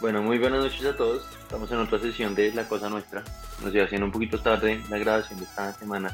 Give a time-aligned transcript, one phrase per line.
[0.00, 1.28] Bueno, muy buenas noches a todos.
[1.42, 3.24] Estamos en otra sesión de La Cosa Nuestra.
[3.64, 6.12] Nos iba haciendo un poquito tarde la grabación de esta semana.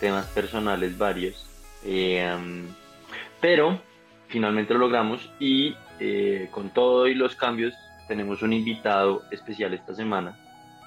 [0.00, 1.46] Temas personales varios.
[1.84, 2.64] Eh,
[3.40, 3.80] pero
[4.26, 7.74] finalmente lo logramos y eh, con todo y los cambios
[8.08, 10.36] tenemos un invitado especial esta semana.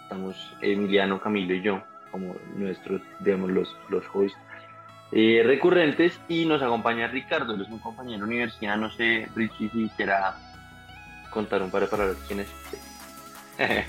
[0.03, 1.81] Estamos Emiliano, Camilo y yo
[2.11, 4.37] como nuestros, digamos, los, los hosts
[5.13, 9.69] eh, recurrentes y nos acompaña Ricardo, él es un compañero de universidad, no sé, Richie,
[9.69, 10.35] si será
[11.29, 12.47] contar un par de palabras quién es.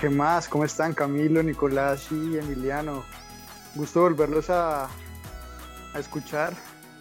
[0.00, 0.48] ¿Qué más?
[0.48, 3.04] ¿Cómo están Camilo, Nicolás y Emiliano?
[3.74, 6.54] Gusto volverlos a, a escuchar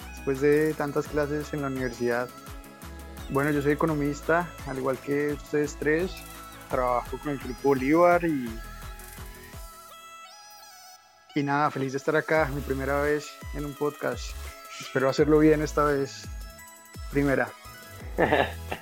[0.09, 2.29] después de tantas clases en la universidad.
[3.29, 6.11] Bueno, yo soy economista, al igual que ustedes tres.
[6.69, 8.49] Trabajo con el Grupo Bolívar y.
[11.33, 14.25] Y nada, feliz de estar acá, mi primera vez en un podcast.
[14.79, 16.27] Espero hacerlo bien esta vez.
[17.11, 17.49] Primera.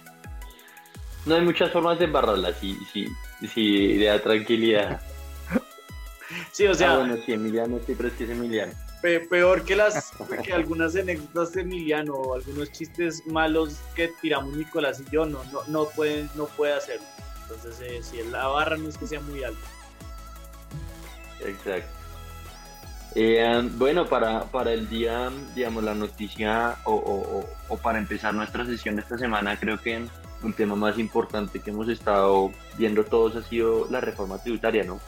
[1.25, 3.07] no hay muchas formas de embarrarla, si, si,
[3.47, 5.01] si da tranquilidad.
[6.51, 6.93] Sí, o sea.
[6.93, 8.71] Ah, bueno, sí, Emiliano sí, pero es que es Emiliano.
[9.01, 10.11] peor que las
[10.43, 15.43] que algunas anécdotas de Emiliano o algunos chistes malos que tiramos Nicolás y yo no
[15.45, 17.05] no no pueden no puede hacerlo
[17.43, 19.67] entonces eh, si la barra no es que sea muy alta
[21.45, 21.89] exacto
[23.15, 28.65] eh, bueno para, para el día digamos la noticia o, o, o, para empezar nuestra
[28.65, 30.05] sesión esta semana creo que
[30.43, 34.99] un tema más importante que hemos estado viendo todos ha sido la reforma tributaria no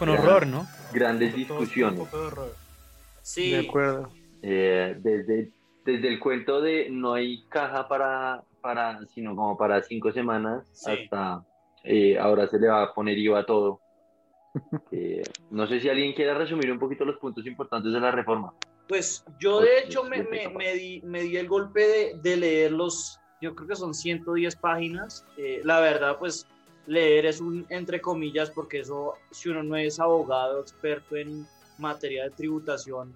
[0.00, 0.66] con horror, ¿no?
[0.94, 2.08] Grandes discusiones.
[3.20, 3.50] Sí.
[3.50, 4.08] De acuerdo.
[4.42, 5.52] Eh, desde,
[5.84, 11.44] desde el cuento de no hay caja para, para sino como para cinco semanas, hasta
[11.84, 13.80] eh, ahora se le va a poner IVA a todo.
[14.90, 15.22] Eh,
[15.52, 18.52] no sé si alguien quiere resumir un poquito los puntos importantes de la reforma.
[18.88, 22.72] Pues yo de hecho me, me, me, di, me di, el golpe de, de, leer
[22.72, 25.24] los, yo creo que son 110 páginas.
[25.64, 26.46] la verdad, pues
[26.86, 31.46] leer es un entre comillas porque eso, si uno no es abogado experto en
[31.78, 33.14] materia de tributación,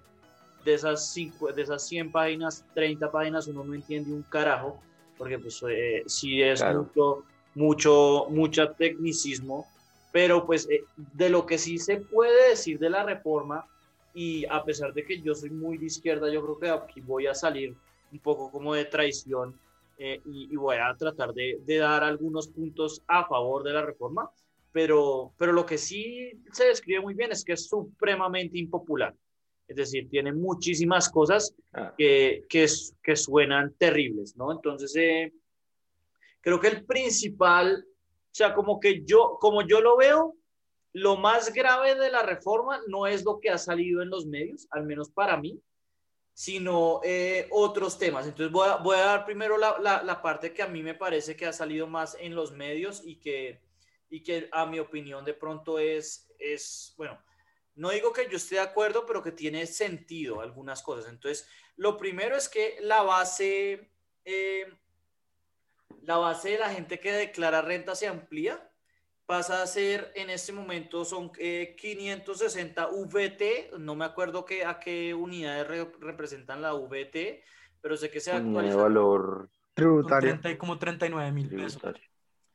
[0.63, 4.79] de esas, cinco, de esas 100 páginas, 30 páginas uno no entiende un carajo,
[5.17, 6.83] porque pues eh, sí es claro.
[6.83, 9.67] mucho, mucho, mucho tecnicismo,
[10.11, 13.65] pero pues eh, de lo que sí se puede decir de la reforma,
[14.13, 17.27] y a pesar de que yo soy muy de izquierda, yo creo que aquí voy
[17.27, 17.75] a salir
[18.11, 19.53] un poco como de traición,
[19.97, 23.81] eh, y, y, voy a tratar de, de, dar algunos puntos a favor de la
[23.81, 24.29] reforma,
[24.71, 29.15] pero, pero lo que sí se describe muy bien es que es supremamente impopular.
[29.67, 31.93] Es decir, tiene muchísimas cosas Ah.
[31.97, 32.65] que, que,
[33.03, 34.53] que suenan terribles, ¿no?
[34.53, 35.33] Entonces, eh,
[36.39, 40.35] creo que el principal, o sea, como que yo, como yo lo veo,
[40.93, 44.67] lo más grave de la reforma no es lo que ha salido en los medios,
[44.71, 45.59] al menos para mí,
[46.35, 48.27] sino eh, otros temas.
[48.27, 51.37] Entonces voy a, voy a dar primero la, la, parte que a mí me parece
[51.37, 53.61] que ha salido más en los medios y que,
[54.09, 57.17] y que a mi opinión de pronto es, es, bueno,
[57.75, 61.09] no digo que yo esté de acuerdo, pero que tiene sentido algunas cosas.
[61.09, 61.47] Entonces,
[61.77, 63.89] lo primero es que la base,
[64.25, 64.65] eh,
[66.01, 68.69] la base de la gente que declara renta se amplía
[69.25, 74.79] pasa a ser en este momento son eh, 560 VT, no me acuerdo que, a
[74.79, 77.43] qué unidades re, representan la VT,
[77.81, 78.75] pero sé que se actualiza.
[78.75, 80.39] valor tributario.
[80.39, 81.81] 30, como 39 mil pesos.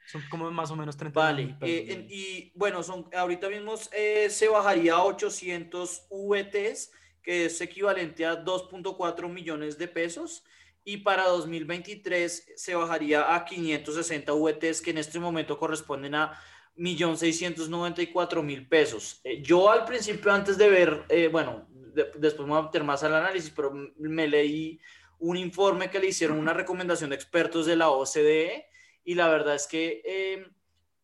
[0.06, 1.97] Son como más o menos 30 Vale, mil pesos.
[1.97, 6.92] eh, y bueno, son, ahorita mismo eh, se bajaría a 800 VTs,
[7.22, 10.44] que es equivalente a 2.4 millones de pesos
[10.84, 16.41] y para 2023 se bajaría a 560 VTs que en este momento corresponden a
[16.80, 19.20] 1.694.000 pesos.
[19.22, 22.84] Eh, yo al principio, antes de ver, eh, bueno, de, después me voy a meter
[22.84, 24.80] más al análisis, pero me leí
[25.18, 28.66] un informe que le hicieron una recomendación de expertos de la OCDE
[29.04, 30.47] y la verdad es que, eh,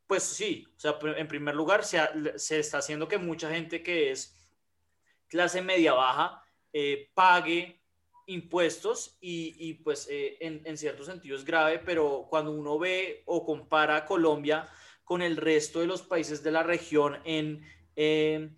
[0.06, 3.82] pues sí, o sea, en primer lugar, se, ha, se, está haciendo que mucha gente
[3.82, 4.34] que es
[5.28, 7.82] clase media baja eh, pague
[8.26, 13.22] impuestos y, y pues eh, en, en cierto sentido es grave, pero cuando uno ve
[13.26, 14.66] o compara Colombia,
[15.06, 17.64] con el resto de los países de la región en
[17.94, 18.50] eh,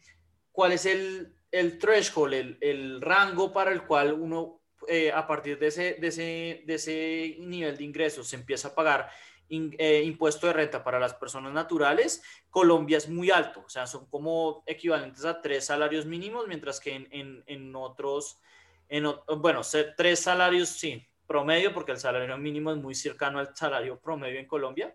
[0.51, 5.59] cuál es el, el threshold, el, el, rango para el cual uno, eh, a partir
[5.59, 9.11] de ese, de, ese, de ese nivel de ingresos, se empieza a pagar
[9.51, 14.07] eh, impuesto de renta para las personas naturales, Colombia es muy alto, o sea, son
[14.07, 18.41] como equivalentes a tres salarios mínimos, mientras que en, en, en otros,
[18.89, 19.05] en,
[19.37, 19.61] bueno,
[19.99, 24.47] tres salarios, sí, promedio, porque el salario mínimo es muy cercano al salario promedio en
[24.47, 24.95] Colombia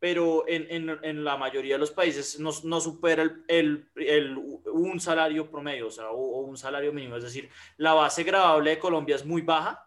[0.00, 4.36] pero en, en, en, la mayoría de los países no, no supera el, el, el,
[4.72, 7.16] un salario promedio, o sea, o, o, un salario mínimo.
[7.16, 9.86] Es decir, la base gravable de Colombia es muy baja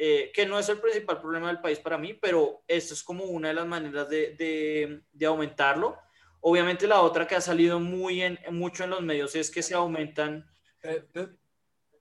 [0.00, 3.24] eh, que no es el principal problema del país para mí, pero esto es como
[3.24, 5.98] una de las maneras de, de, aumentarlo.
[6.40, 9.74] Obviamente la otra que ha salido muy en, mucho en los medios es que se
[9.74, 10.48] aumentan...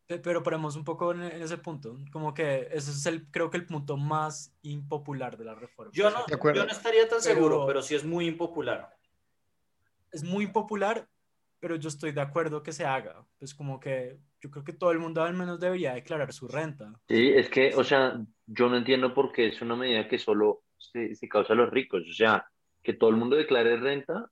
[0.07, 3.65] pero paremos un poco en, ese punto, como que ese es el, creo que el
[3.65, 5.91] punto más impopular de la reforma.
[5.93, 8.95] Yo no, yo no estaría tan seguro, pero sí es muy impopular.
[10.11, 11.09] Es muy popular,
[11.59, 13.25] pero yo estoy de acuerdo que se haga.
[13.37, 16.93] Pues como que yo creo que todo el mundo al menos debería declarar su renta.
[17.09, 20.63] Sí, es que, o sea, yo no entiendo por qué es una medida que solo
[20.77, 22.03] se, causa a los ricos.
[22.09, 22.45] O sea,
[22.81, 24.29] que todo el mundo declare renta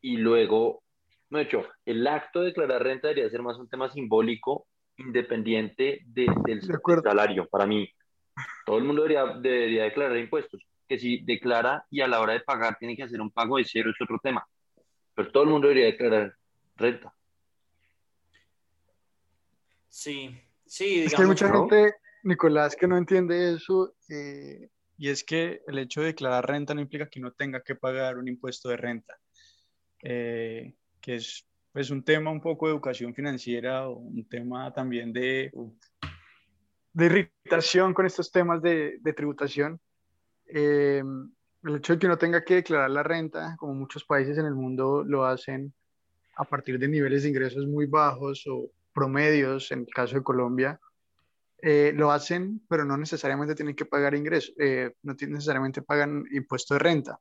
[0.00, 0.84] y luego,
[1.30, 6.62] no hecho, el acto de declarar renta debería ser más un tema simbólico, independiente del
[7.02, 7.88] salario, para mí.
[8.64, 10.62] Todo el mundo debería, debería declarar impuestos.
[10.88, 13.64] Que si declara y a la hora de pagar tiene que hacer un pago de
[13.64, 14.46] cero, es otro tema.
[15.14, 16.34] Pero todo el mundo debería declarar
[16.76, 17.12] renta.
[19.88, 21.04] Sí, sí.
[21.04, 23.94] es que hay mucha gente, Nicolás, que no entiende eso.
[24.08, 24.68] Eh,
[24.98, 28.18] y es que el hecho de declarar renta no implica que uno tenga que pagar
[28.18, 29.18] un impuesto de renta,
[30.02, 31.46] eh, que es
[31.76, 35.52] pues, un tema un poco de educación financiera un tema también de,
[36.94, 39.78] de irritación con estos temas de, de tributación.
[40.46, 41.02] Eh,
[41.64, 44.54] el hecho de que uno tenga que declarar la renta, como muchos países en el
[44.54, 45.74] mundo lo hacen
[46.38, 50.80] a partir de niveles de ingresos muy bajos o promedios, en el caso de Colombia,
[51.60, 56.72] eh, lo hacen, pero no necesariamente tienen que pagar ingresos, eh, no necesariamente pagan impuesto
[56.72, 57.20] de renta.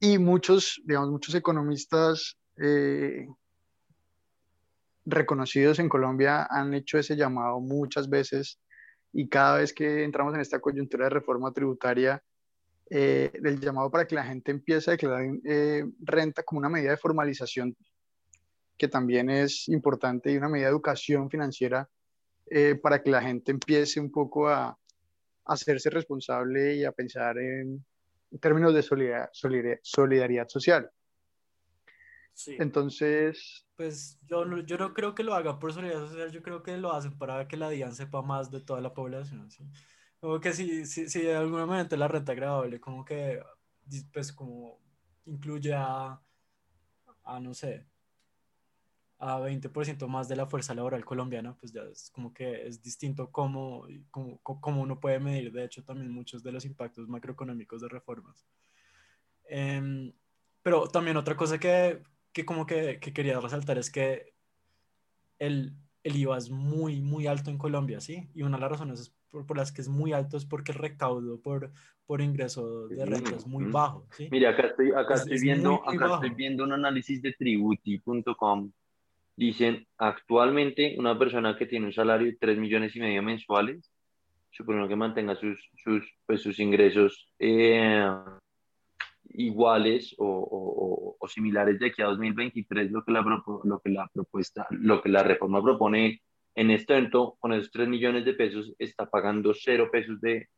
[0.00, 3.26] Y muchos, digamos, muchos economistas eh,
[5.04, 8.60] reconocidos en Colombia han hecho ese llamado muchas veces
[9.12, 12.22] y cada vez que entramos en esta coyuntura de reforma tributaria,
[12.88, 15.24] del llamado para que la gente empiece a declarar
[16.00, 17.76] renta como una medida de formalización
[18.80, 21.88] que también es importante y una medida de educación financiera
[22.46, 24.76] eh, para que la gente empiece un poco a,
[25.44, 27.84] hacerse responsable y a pensar en,
[28.40, 30.90] términos de solidaridad, social.
[32.34, 32.56] Sí.
[32.58, 33.66] Entonces...
[33.76, 36.76] Pues yo no, yo no creo que lo haga por solidaridad social, yo creo que
[36.76, 39.50] lo hacen para que la DIAN sepa más de toda la población.
[39.50, 39.64] ¿sí?
[40.20, 43.42] Como que si, si, si de alguna manera la renta agradable, como que,
[44.12, 44.78] pues como
[45.24, 46.20] incluye a,
[47.24, 47.86] a no sé,
[49.20, 53.30] a 20% más de la fuerza laboral colombiana, pues ya es como que es distinto
[53.30, 58.46] cómo, cómo, uno puede medir, de hecho, también muchos de los impactos macroeconómicos de reformas.
[59.44, 60.12] Em,
[60.62, 64.34] pero también otra cosa que, que como que, que, quería resaltar es que
[65.38, 68.28] el, el, IVA es muy, muy alto en Colombia, ¿sí?
[68.34, 70.78] Y una de las razones por, por, las que es muy alto es porque el
[70.78, 71.72] recaudo por,
[72.06, 74.28] por ingreso de renta es muy bajo, ¿sí?
[74.30, 78.70] Mira, acá estoy, acá estoy viendo, acá estoy viendo un análisis de tributi.com
[79.40, 83.90] Dicen, actualmente una persona que tiene un salario de 3 millones y medio mensuales,
[84.50, 88.06] suponiendo que mantenga sus, sus, pues, sus ingresos eh,
[89.46, 93.22] iguales o, o, o, similares de aquí a 2023, lo que, la,
[93.64, 96.22] lo, que la propuesta, lo que la reforma propone
[96.54, 100.48] en este evento, con esos 3 millones de pesos, está pagando 0 pesos de,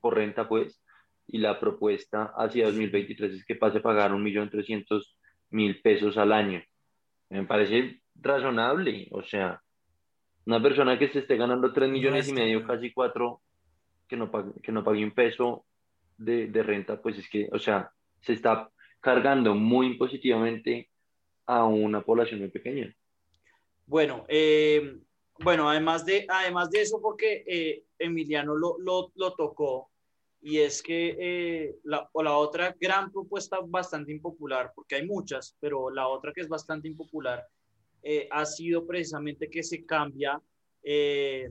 [0.00, 0.80] por renta, pues,
[1.26, 6.62] y la propuesta hacia 2023 es que pase a pagar 1.300.000 pesos al año.
[7.28, 9.08] Me parece razonable.
[9.12, 9.60] O sea,
[10.46, 13.40] una persona que se esté ganando 3 millones y medio, casi 4,
[14.08, 15.64] que no pague, que no pague un peso
[16.18, 20.90] de, de renta, pues es que, o sea, se está cargando muy positivamente
[21.46, 22.94] a una población muy pequeña.
[23.86, 24.98] Bueno, eh,
[25.42, 29.90] bueno, además de, además de eso, porque eh, Emiliano lo, lo, lo, tocó,
[30.42, 35.56] y es que eh, la, o la otra gran propuesta bastante impopular, porque hay muchas,
[35.58, 37.44] pero la otra que es bastante impopular
[38.02, 40.40] eh, ha sido precisamente que se cambia
[40.82, 41.50] eh,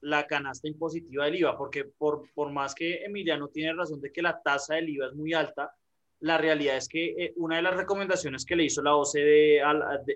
[0.00, 4.22] la canasta impositiva del IVA, porque por, por, más que Emiliano tiene razón de que
[4.22, 5.72] la tasa del IVA es muy alta,
[6.20, 9.60] la realidad es que eh, una de las recomendaciones que le hizo la OCDE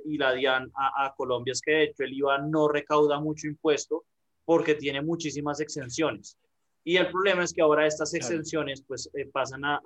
[0.05, 4.05] y la DIAN a, Colombia es que de hecho el IVA no recauda mucho impuesto
[4.45, 6.37] porque tiene muchísimas exenciones.
[6.85, 9.81] Y el problema es que ahora estas exenciones pues pasan, a,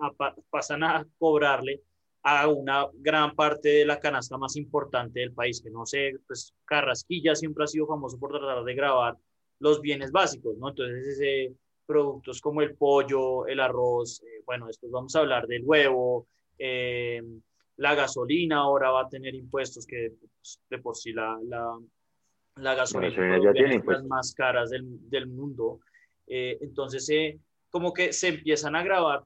[0.49, 1.83] pasan a cobrarle
[2.23, 6.55] a una gran parte de la canasta más importante del país, que no sé, pues
[6.65, 9.17] Carrasquilla siempre ha sido famoso por tratar de grabar
[9.59, 10.71] los bienes básicos, ¿no?
[10.71, 11.55] Entonces, ese,
[11.87, 16.27] productos como el pollo, el arroz, eh, bueno, después vamos a hablar del huevo,
[16.59, 17.23] eh,
[17.77, 21.79] la gasolina ahora va a tener impuestos que pues, de por sí la, la,
[22.57, 25.81] la gasolina ya tiene las más caras del, del mundo.
[26.27, 27.39] Eh, entonces,
[27.71, 29.25] como que se empiezan a grabar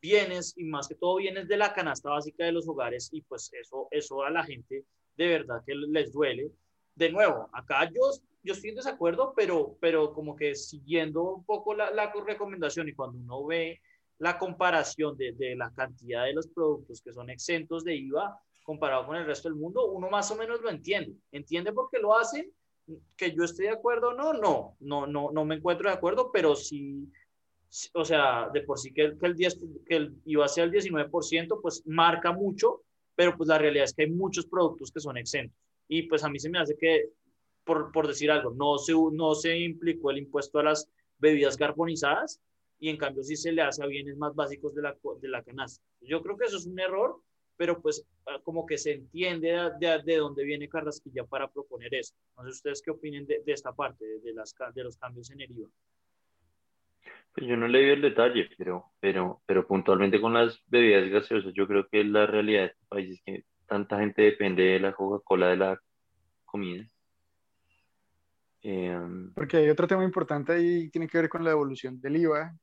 [0.00, 3.52] bienes y más que todo bienes de la canasta básica de los hogares y pues
[3.52, 4.84] eso, eso a la gente
[5.16, 6.50] de verdad que les duele.
[6.94, 8.10] De nuevo, acá yo
[8.42, 12.94] yo estoy en desacuerdo, pero, pero como que siguiendo un poco la, la recomendación y
[12.94, 13.80] cuando uno ve
[14.18, 19.06] la comparación de, de, la cantidad de los productos que son exentos de IVA comparado
[19.06, 21.16] con el resto del mundo, uno más o menos lo entiende.
[21.32, 22.50] Entiende por qué lo hacen,
[23.16, 26.30] que yo esté de acuerdo o no, no, no, no, no me encuentro de acuerdo,
[26.32, 27.10] pero sí,
[27.94, 31.60] o sea, de por sí que que el, 10, que el IVA sea el 19%,
[31.60, 32.82] pues marca mucho,
[33.14, 35.56] pero pues la realidad es que hay muchos productos que son exentos.
[35.88, 37.10] Y pues a mí se me hace que,
[37.64, 42.40] por, por decir algo, no se, no se implicó el impuesto a las bebidas carbonizadas
[42.78, 45.42] y en cambio sí se le hace a bienes más básicos de la, de la
[45.42, 45.84] canasta.
[46.00, 47.16] Yo creo que eso es un error,
[47.56, 52.14] pero pues ah, como que se entiende de, de, dónde viene Carrasquilla para proponer eso.
[52.36, 55.42] No sé ustedes qué opinen de, de esta parte, de, las, de los cambios en
[55.42, 55.68] el IVA.
[57.34, 61.54] Pues yo no le vi el detalle, pero, pero, pero puntualmente con las bebidas gaseosas,
[61.54, 64.92] yo creo que la realidad de este país es que tanta gente depende de la
[64.92, 65.80] Coca-Cola de la
[66.44, 66.84] comida.
[68.62, 69.00] Eh,
[69.34, 72.56] Porque hay otro tema importante ahí, tiene que ver con la evolución del IVA,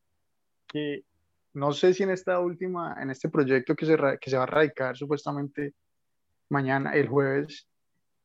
[0.68, 1.03] que
[1.53, 4.48] no sé si en esta última, en este proyecto que se, que se va a
[4.48, 5.74] radicar supuestamente
[6.50, 7.68] mañana, el jueves,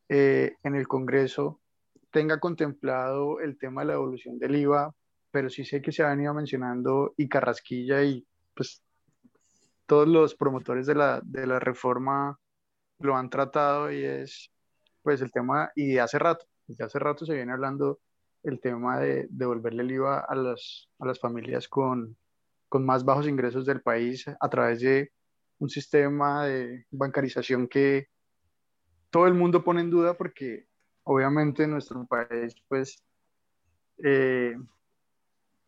[0.09, 1.61] eh, en el Congreso,
[2.11, 4.95] tenga contemplado el tema de la evolución del IVA
[5.35, 8.81] pero sí sé que se ha venido mencionando y Carrasquilla y pues
[9.85, 12.38] todos los promotores de la, de la reforma
[13.00, 14.52] lo han tratado y es
[15.02, 18.00] pues el tema, y de hace rato, desde hace rato se viene hablando
[18.42, 22.16] el tema de devolverle el IVA a las, a las familias con,
[22.68, 25.12] con más bajos ingresos del país a través de
[25.59, 28.09] un sistema de bancarización que
[29.11, 30.66] todo el mundo pone en duda porque
[31.04, 33.02] obviamente en nuestro país pues
[34.02, 34.56] eh,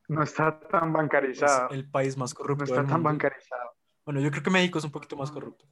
[0.09, 1.69] no está tan bancarizado.
[1.71, 2.65] Es el país más corrupto.
[2.65, 3.73] No está tan bancarizado.
[4.05, 5.65] Bueno, yo creo que México es un poquito más corrupto.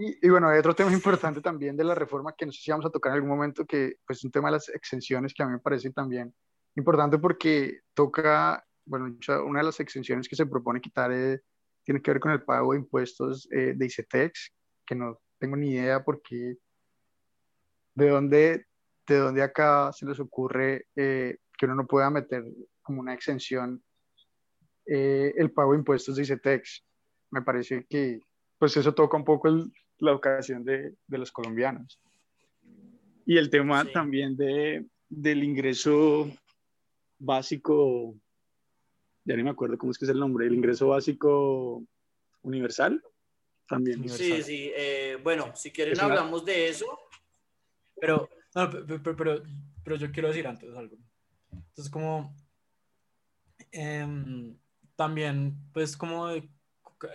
[0.00, 2.86] Y, bueno, hay otro tema importante también de la reforma que no sé si vamos
[2.86, 5.52] a tocar en algún momento, que pues un tema de las exenciones que a mí
[5.52, 6.32] me parece también
[6.76, 11.42] importante porque toca, bueno, una de las exenciones que se propone quitar es,
[11.84, 14.52] tiene que ver con el pago de impuestos eh, de ICETEX,
[14.86, 16.56] que no tengo ni idea por qué,
[17.94, 18.66] de dónde,
[19.06, 22.44] de dónde acá se les ocurre eh, que uno no pueda meter
[22.82, 23.82] como una exención
[24.86, 26.84] eh, el pago de impuestos de ICETEX.
[27.30, 28.20] Me parece que
[28.58, 32.00] pues eso toca un poco el, la educación de, de, los colombianos.
[33.26, 33.92] Y el tema sí.
[33.92, 36.30] también de, del ingreso
[37.18, 38.14] básico,
[39.24, 41.82] ya no me acuerdo cómo es que es el nombre, el ingreso básico
[42.42, 43.02] universal.
[43.68, 44.08] También.
[44.08, 44.72] Sí, sí.
[44.74, 46.52] Eh, bueno, si quieren es hablamos una...
[46.52, 46.86] de eso.
[48.00, 49.42] Pero, no, pero, pero,
[49.84, 50.96] pero, yo quiero decir antes algo.
[51.52, 52.34] Entonces, como
[53.72, 54.56] eh,
[54.96, 56.28] también, pues como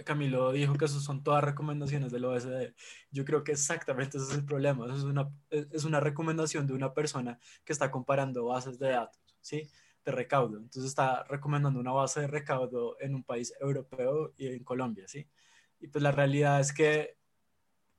[0.05, 2.73] Camilo dijo que eso son todas recomendaciones del OSD.
[3.11, 4.85] Yo creo que exactamente ese es el problema.
[4.93, 9.69] Es una, es una recomendación de una persona que está comparando bases de datos, ¿sí?
[10.05, 10.57] De recaudo.
[10.57, 15.27] Entonces está recomendando una base de recaudo en un país europeo y en Colombia, ¿sí?
[15.79, 17.17] Y pues la realidad es que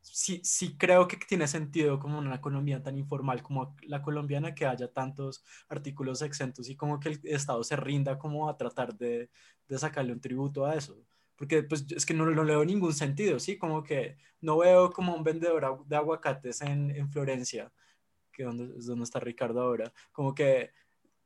[0.01, 4.67] sí, sí creo que tiene sentido como una economía tan informal como la colombiana que
[4.67, 9.31] haya tantos artículos exentos y como que el Estado se rinda como a tratar de,
[9.69, 10.97] de sacarle un tributo a eso.
[11.37, 13.59] Porque pues es que no, no le veo ningún sentido, ¿sí?
[13.59, 17.73] Como que no veo como un vendedor de aguacates en, en Florencia,
[18.33, 20.73] que donde, es donde está Ricardo ahora, como que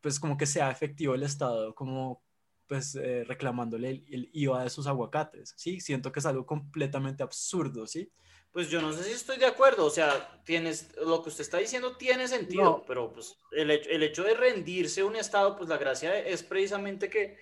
[0.00, 2.22] pues como que sea efectivo el Estado, como
[2.68, 5.80] pues eh, reclamándole el, el, IVA de sus aguacates, ¿sí?
[5.80, 8.12] Siento que es algo completamente absurdo, ¿sí?
[8.52, 11.58] Pues yo no sé si estoy de acuerdo, o sea, tienes, lo que usted está
[11.58, 12.84] diciendo tiene sentido, no.
[12.86, 17.08] pero pues el hecho, el hecho de rendirse un Estado, pues la gracia es precisamente
[17.08, 17.38] que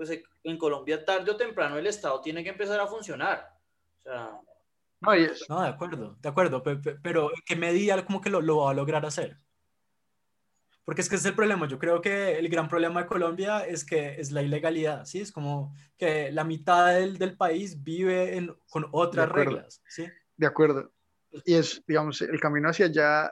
[0.00, 3.54] pues en Colombia tarde o temprano el Estado tiene que empezar a funcionar.
[3.98, 4.40] O sea...
[5.02, 5.12] No,
[5.50, 8.70] no de acuerdo, de acuerdo, pero, pero ¿en qué medida como que lo, lo va
[8.70, 9.36] a lograr hacer?
[10.86, 11.68] Porque es que ese es el problema.
[11.68, 15.20] Yo creo que el gran problema de Colombia es que es la ilegalidad, ¿sí?
[15.20, 20.06] Es como que la mitad del, del país vive en, con otras reglas, ¿sí?
[20.34, 20.90] De acuerdo.
[21.44, 23.30] Y es, digamos, el camino hacia allá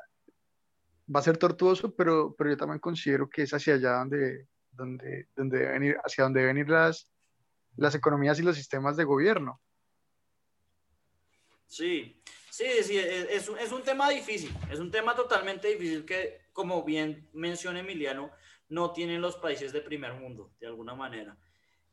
[1.15, 4.47] va a ser tortuoso, pero, pero yo también considero que es hacia allá donde,
[4.79, 7.11] donde, donde deben ir, hacia donde deben ir las,
[7.77, 9.61] las economías y los sistemas de gobierno.
[11.67, 16.83] Sí, sí, sí, es, es, un tema difícil, es un tema totalmente difícil que, como
[16.83, 18.31] bien menciona Emiliano,
[18.71, 21.37] no tienen los países de primer mundo, de alguna manera.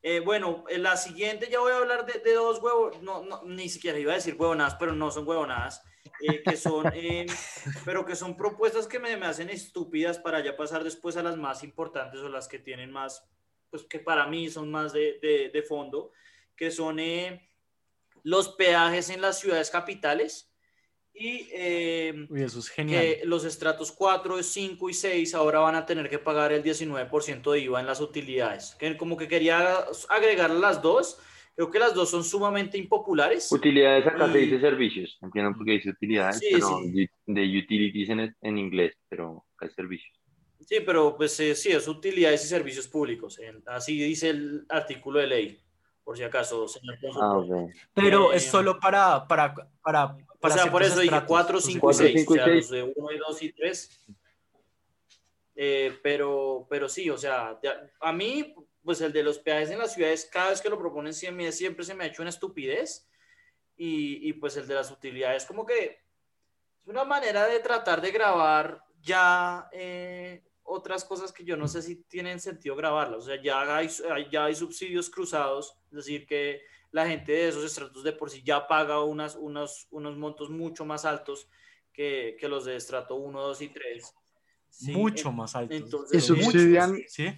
[0.07, 3.97] Eh, bueno, en la siguiente ya voy a hablar de, dos huevos, no, ni siquiera
[3.97, 5.81] iba a decir huevonadas, pero no son huevonadas,
[6.21, 7.25] eh, que son, eh,
[7.85, 11.37] pero que son propuestas que me, me, hacen estúpidas para ya pasar después a las
[11.37, 13.27] más importantes o las que tienen más,
[13.71, 16.11] pues que para mí son más de, de, fondo,
[16.55, 17.49] que son eh,
[18.21, 20.54] los peajes en las ciudades capitales.
[21.17, 23.01] Y eh, Uy, eso es genial.
[23.01, 27.51] que los estratos 4, 5 y 6 ahora van a tener que pagar el 19%
[27.53, 28.75] de IVA en las utilidades.
[28.77, 31.17] Que como que quería agregar las dos.
[31.55, 33.49] Creo que las dos son sumamente impopulares.
[33.49, 35.17] Utilidades acá se Y- dice servicios.
[35.21, 37.07] Entiendo por qué dice utilidades, Sí, pero sí.
[37.27, 40.13] de utilities en, en inglés, pero acá es servicios.
[40.59, 43.39] Sí, pero pues eh, sí, es utilidades y servicios públicos.
[43.39, 45.61] en- así dice el artículo de ley,
[46.03, 46.97] por si acaso, señor.
[47.21, 47.71] Ah, ok.
[47.93, 50.17] Pero eh, es solo para, para, para,
[50.53, 51.27] O sea, por eso dije estratos.
[51.27, 52.19] 4, Entonces, 5 y cuatro, 6.
[52.19, 52.55] cinco O sea, seis.
[52.55, 53.99] los de 1 y 2 y 3.
[56.03, 59.93] pero, pero sí, o sea, ya- a mí, pues el de los peajes en las
[59.93, 63.07] ciudades, cada vez que lo proponen, siempre, siempre se me ha hecho una estupidez.
[63.77, 65.83] Y, y pues el de las utilidades, como que
[66.81, 71.81] es una manera de tratar de grabar ya eh, otras cosas que yo no sé
[71.81, 73.23] si tienen sentido grabarlas.
[73.23, 73.89] O sea, ya hay,
[74.31, 76.61] ya hay subsidios cruzados, es decir, que
[76.95, 80.85] la gente de esos estratos de por sí ya paga unas, unos, unos montos mucho
[80.85, 81.49] más altos
[81.91, 84.13] que, que los de estrato 1, 2 y 3.
[84.69, 85.75] Sí, mucho en- más altos.
[85.77, 87.33] entonces, Y mucho, subsidian- ¿Sí?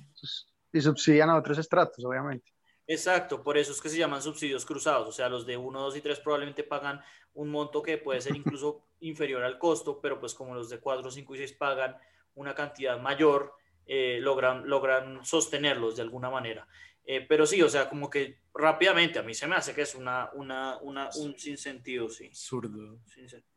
[0.73, 2.51] Y subsidian a otros estratos, obviamente.
[2.85, 5.07] Exacto, por eso es que se llaman subsidios cruzados.
[5.07, 7.01] O sea, los de 1, 2 y 3 probablemente pagan
[7.33, 11.09] un monto que puede ser incluso inferior al costo, pero pues como los de 4,
[11.09, 11.97] 5 y 6 pagan
[12.35, 13.53] una cantidad mayor,
[13.87, 16.67] eh, logran, logran sostenerlos de alguna manera.
[17.09, 19.95] Eh, pero sí, o sea, como que rápidamente a mí se me hace que es
[19.95, 22.25] una, una, una, un sinsentido, sí.
[22.27, 22.99] Absurdo.
[23.05, 23.53] Sin sentido.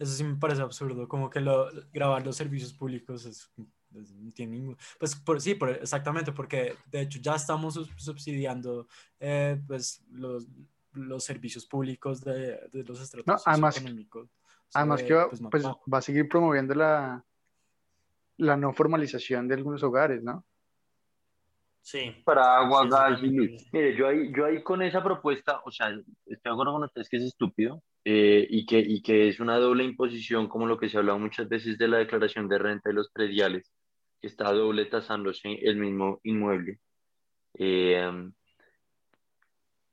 [0.00, 3.52] Eso sí me parece absurdo, como que lo, grabar los servicios públicos es,
[3.94, 4.76] es- no tiene ningún...
[4.98, 8.88] Pues por, sí, por- exactamente, porque de hecho ya estamos sub- subsidiando
[9.20, 10.48] eh, pues, los,
[10.92, 14.28] los servicios públicos de, de los estratos No, además- socioeconómicos.
[14.74, 17.24] Además que va, pues, no pues, va a seguir promoviendo la,
[18.38, 20.44] la no formalización de algunos hogares, ¿no?
[21.82, 22.14] Sí.
[22.24, 23.68] Para agua, Sí, gas y luz.
[23.72, 27.08] Mire, yo ahí, yo ahí con esa propuesta, o sea, estoy de acuerdo con ustedes
[27.08, 30.88] que es estúpido eh, y, que, y que es una doble imposición, como lo que
[30.88, 33.72] se ha hablado muchas veces de la declaración de renta de los prediales,
[34.20, 36.80] que está doble tasándose el mismo inmueble.
[37.54, 38.30] Eh,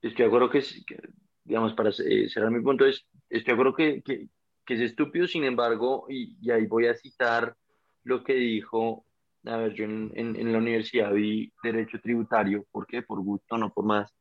[0.02, 1.00] estoy de acuerdo que, es, que,
[1.44, 4.28] digamos, para eh, cerrar mi punto, es, estoy de acuerdo que, que,
[4.66, 7.56] que es estúpido, sin embargo, y, y ahí voy a citar
[8.04, 9.07] lo que dijo
[9.46, 13.02] a ver, yo en, en, en la universidad vi derecho tributario, ¿por qué?
[13.02, 14.14] Por gusto, no por más.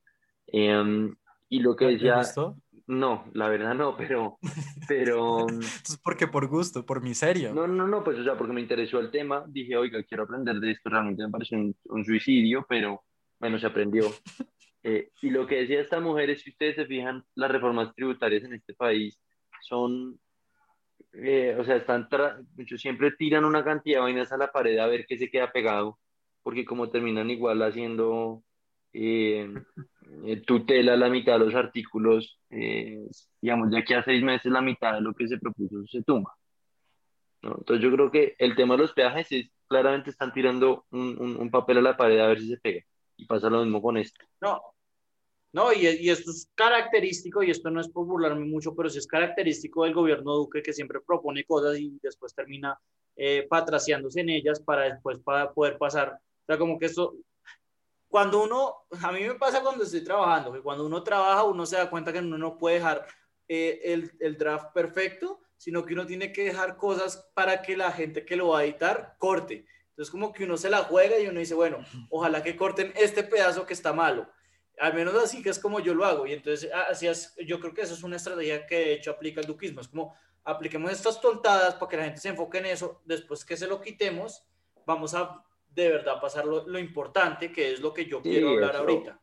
[0.49, 1.11] Eh,
[1.49, 2.57] y lo que ¿Te decía, gustó?
[2.87, 4.39] no, la verdad no, pero,
[4.89, 6.85] pero, Entonces, ¿por qué por gusto?
[6.85, 7.53] ¿Por miseria?
[7.53, 10.57] no, no, no, pues, o sea, porque me interesó el tema, dije, oiga, quiero aprender
[10.61, 13.03] de esto, realmente me pareció un, un suicidio, pero
[13.39, 14.07] bueno, se aprendió.
[14.89, 18.45] Eh, y lo que decía esta mujer es, si ustedes se fijan, las reformas tributarias
[18.45, 19.21] en este país
[19.63, 20.17] son
[21.23, 22.09] eh, o sea, están
[22.57, 25.53] muchos siempre tiran una cantidad de vainas a la pared a ver qué se queda
[25.53, 25.99] pegado,
[26.43, 28.43] porque como terminan igual haciendo
[28.93, 29.53] eh,
[30.25, 33.07] eh, tutela la mitad de los artículos, eh,
[33.41, 36.35] digamos, de aquí a seis meses la mitad de lo que se propuso se tumba.
[37.43, 37.57] ¿no?
[37.59, 41.37] Entonces yo creo que el tema de los peajes es, claramente están tirando un, un,
[41.37, 42.83] un papel a la pared a ver si se pega.
[43.17, 44.25] Y pasa lo mismo con esto.
[44.41, 44.61] No,
[45.53, 49.07] no, y, esto es característico, y esto no es por burlarme mucho, pero sí es
[49.07, 52.79] característico del gobierno Duque que siempre propone cosas y después termina
[53.17, 56.21] eh, patraciándose en ellas para después para poder pasar.
[56.43, 57.17] O sea, como que esto,
[58.09, 61.77] cuando uno, a mí me pasa cuando estoy trabajando, que cuando uno trabaja uno se
[61.77, 63.07] da cuenta que uno no puede dejar
[63.49, 67.91] eh, el, el draft perfecto, sino que uno tiene que dejar cosas para que la
[67.93, 69.65] gente que lo va a editar corte.
[69.91, 71.79] Entonces como que uno se la juega y uno dice, bueno,
[72.11, 74.29] ojalá que corten este pedazo que está malo.
[74.79, 76.27] Al menos así que es como yo lo hago.
[76.27, 79.41] Y entonces, así es, yo creo que eso es una estrategia que de hecho aplica
[79.41, 79.81] el duquismo.
[79.81, 83.01] Es como, apliquemos estas tontadas para que la gente se enfoque en eso.
[83.05, 84.45] Después que se lo quitemos,
[84.87, 88.51] vamos a de verdad pasar lo, lo importante, que es lo que yo Sí, quiero
[88.51, 88.79] hablar eso.
[88.81, 89.21] ahorita.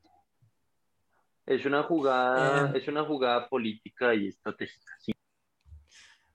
[1.45, 2.77] Es una jugada, Eh.
[2.77, 4.93] es una jugada política y estratégica.
[4.99, 5.13] sí.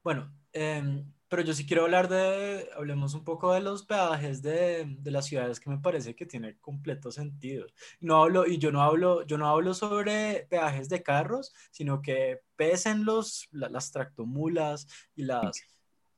[0.03, 4.85] Bueno, em, pero yo sí quiero hablar de, hablemos un poco de los peajes de,
[4.99, 7.67] de las ciudades que me parece que tiene completo sentido.
[8.01, 12.41] No hablo, y yo no hablo, yo no hablo sobre peajes de carros, sino que
[12.57, 15.63] pesen los, la- las tractomulas y las...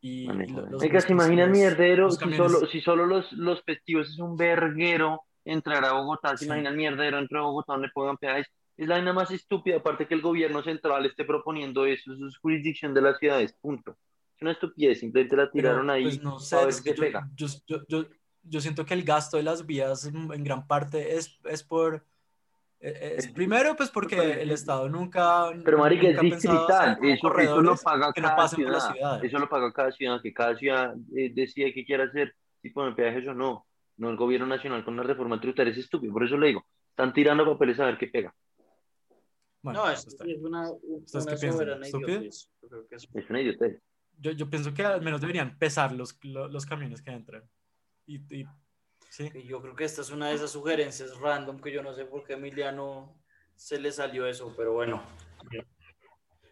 [0.03, 2.07] Y, y lo- los Oiga, ¿se imagina el los- mierdero?
[2.09, 6.44] los Si solo, si solo los, los festivos es un verguero entrar a Bogotá, ¿se
[6.44, 6.46] Sí.
[6.46, 8.46] imagina el mierdero entrar a Bogotá donde pongan peajes?
[8.77, 12.38] Es la vaina más estúpida, aparte que el gobierno central esté proponiendo eso, eso es
[12.38, 13.99] jurisdicción de las ciudades, punto.
[14.40, 16.94] Es una estupidez, simplemente la Pero, tiraron ahí pues, no sé, a ver es que
[16.94, 17.29] yo, pega.
[17.37, 18.07] yo, yo, yo,
[18.42, 22.07] yo siento que el gasto de las vías en, gran parte es, es por...
[22.81, 25.50] eh, es Es- primero, pues porque el Estado nunca...
[25.62, 28.94] Pero marica, es distrital, eso, eso lo paga que no cada pasen por las ciudad,
[28.96, 29.24] ciudades.
[29.24, 32.94] eso lo paga cada ciudad, que cada ciudad eh, decide qué quiere hacer, si ponen
[32.96, 33.66] peajes o no,
[33.98, 37.12] no el gobierno nacional con una reforma tributaria, es estúpido, por eso le digo, están
[37.12, 38.35] tirando papeles a ver qué pega.
[39.61, 42.48] Bueno, no, eso es, está es una, ¿Ustedes una soberana idiotez.
[43.12, 43.83] Es una idiotez.
[44.20, 47.48] Yo, yo pienso que al menos deberían pesar los, lo- los camiones que entran.
[48.06, 48.46] Y, y-
[49.09, 49.30] sí.
[49.46, 52.24] yo creo que esta es una de esas sugerencias random que yo no sé por
[52.24, 53.16] qué Emiliano
[53.56, 55.02] se le salió eso, pero bueno.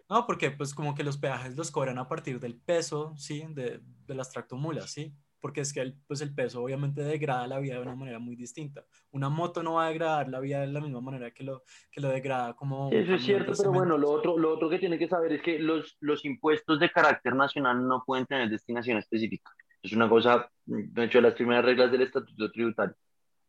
[0.08, 3.44] No, porque pues como que los peajes los cobran a partir del peso, ¿sí?
[3.50, 5.14] De, de las tractomulas, ¿sí?
[5.40, 8.36] Porque es que el, pues el peso obviamente degrada la vida de una manera muy
[8.36, 8.84] distinta.
[9.12, 12.00] Una moto no va a degradar la vida de la misma manera que lo, que
[12.00, 12.90] lo degrada como...
[12.92, 15.58] Eso es cierto, pero bueno, lo otro, lo otro que tiene que saber es que
[15.58, 19.50] los, los impuestos de carácter nacional no pueden tener destinación específica.
[19.82, 22.96] Es una cosa, de hecho, las primeras reglas del estatuto tributario.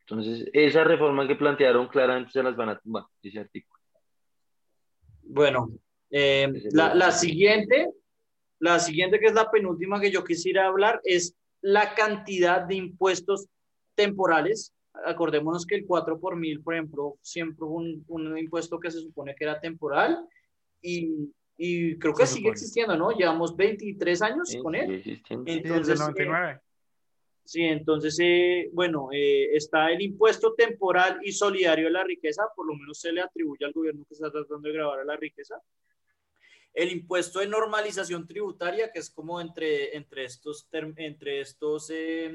[0.02, 3.80] Entonces, esa reforma que plantearon claramente se las van a tumbar, dice artículo.
[5.24, 5.70] Bueno,
[6.10, 7.92] eh, la, la siguiente,
[8.60, 13.48] la siguiente que es la penúltima que yo quisiera hablar es la cantidad de impuestos
[13.96, 14.74] temporales.
[15.06, 19.00] Acordémonos que el 4 por mil, por ejemplo, siempre hubo un, un impuesto que se
[19.00, 20.26] supone que era temporal
[20.82, 22.52] y, y creo que Se sigue supone.
[22.54, 23.12] existiendo, ¿no?
[23.12, 25.22] Llevamos 23 años Sí, con él.
[25.46, 26.62] Entonces, el 99.
[27.44, 32.68] Sí, entonces, eh, bueno, eh, está el impuesto temporal y solidario de la riqueza, por
[32.68, 35.56] lo menos se le atribuye al gobierno que está tratando de grabar a la riqueza.
[36.74, 42.32] El impuesto de normalización tributaria, que es como entre, entre estos, entre estos eh,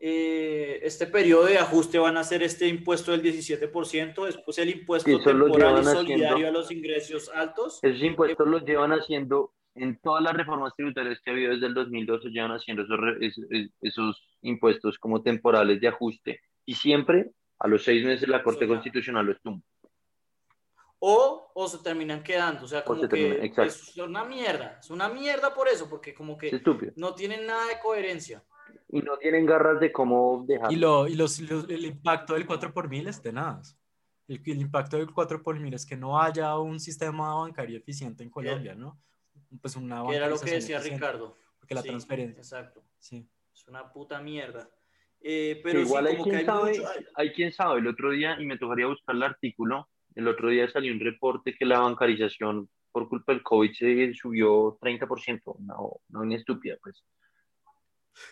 [0.00, 5.20] eh, este periodo de ajuste van a ser este impuesto del 17%, después el impuesto
[5.20, 6.48] temporal y solidario haciendo.
[6.48, 7.80] a los ingresos altos.
[7.82, 11.74] Esos impuestos los llevan haciendo, en todas las reformas tributarias que ha habido desde el
[11.74, 12.84] 2012, llevan haciendo
[13.20, 13.44] esos,
[13.80, 16.40] esos impuestos como temporales de ajuste.
[16.64, 18.68] Y siempre, a los seis meses, la Corte.
[18.68, 19.64] Constitucional los tumba.
[21.00, 22.64] O, o se terminan quedando.
[22.64, 23.72] O sea, como se que terminan, exacto.
[23.72, 24.78] es una mierda.
[24.80, 26.92] Es una mierda por eso, porque como que estúpido.
[26.96, 28.42] no tienen nada de coherencia.
[28.90, 30.72] Y no tienen garras de cómo dejarlo.
[30.72, 33.78] Y, lo, y los, los- el impacto del 4 por mil es tenaz.
[34.26, 38.22] El, el impacto del 4 por mil es que no haya un sistema bancario eficiente
[38.22, 39.00] en Colombia, ¿no?
[39.62, 41.36] Pues una Que era lo que decía eficiente, Ricardo.
[41.58, 42.82] Porque la Sí, transferencia, Exacto.
[42.98, 43.26] sí.
[43.54, 44.68] Es una puta mierda.
[45.20, 46.88] Eh, Que pero igual sí, hay como que quien hay sabe, mucho.
[46.96, 50.48] ay, hay quien sabe, el otro día, y me tocaría buscar el artículo, el otro
[50.50, 55.74] día salió un reporte que la bancarización por culpa del COVID se subió 30%, una,
[55.78, 57.04] una vaina estúpida, pues.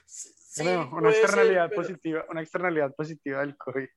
[0.05, 3.89] sí, Bueno, una ser, externalidad pero- positiva, una externalidad positiva del COVID.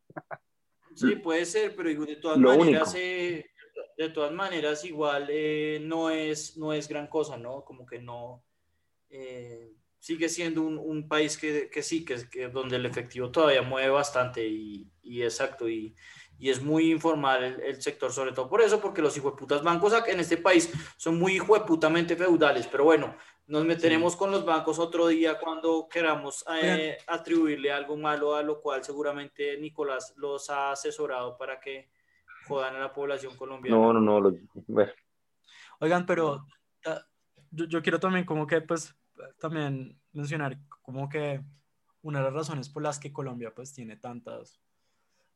[0.96, 3.50] Sí, puede ser, pero de todas Lo maneras, eh,
[3.98, 7.64] de todas maneras, igual eh, no, es, no es gran cosa, ¿no?
[7.64, 8.44] Como que no.
[9.10, 13.62] eh, sigue siendo un, un país que, que sí, que, que donde el efectivo todavía
[13.62, 15.94] mueve bastante y, y exacto, y,
[16.40, 19.94] y es muy informal el, el sector, sobre todo por eso, porque los hijueputas bancos
[20.08, 23.16] en este país son muy hijueputamente feudales, pero bueno,
[23.50, 28.62] nos meteremos con los bancos otro día cuando queramos eh, atribuirle algo malo, a lo
[28.62, 31.90] cual seguramente Nicolás los ha asesorado para que
[32.48, 33.76] jodan a la población colombiana.
[33.76, 34.92] No, no, no, bueno,
[35.80, 36.46] Oigan, pero
[37.52, 38.96] yo, yo quiero también como que pues
[39.40, 41.42] también mencionar como que
[42.02, 44.62] una de las razones por las que Colombia pues tiene tantas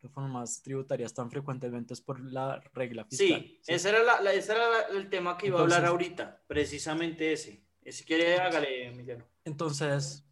[0.04, 3.28] reformas tributarias tan frecuentemente es por la regla fiscal.
[3.42, 6.44] Sí, ese era, la, la- ese era el tema que iba a hablar Entonces- ahorita,
[6.48, 7.66] precisamente ese.
[7.82, 9.26] Eh, Si quiere, hágale, Emiliano.
[9.46, 10.26] Entonces,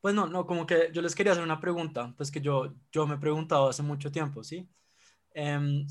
[0.00, 3.06] pues no, no, como que yo les quería hacer una pregunta, pues que yo, yo
[3.06, 4.68] me he preguntado hace mucho tiempo, ¿sí?
[5.32, 5.86] Em,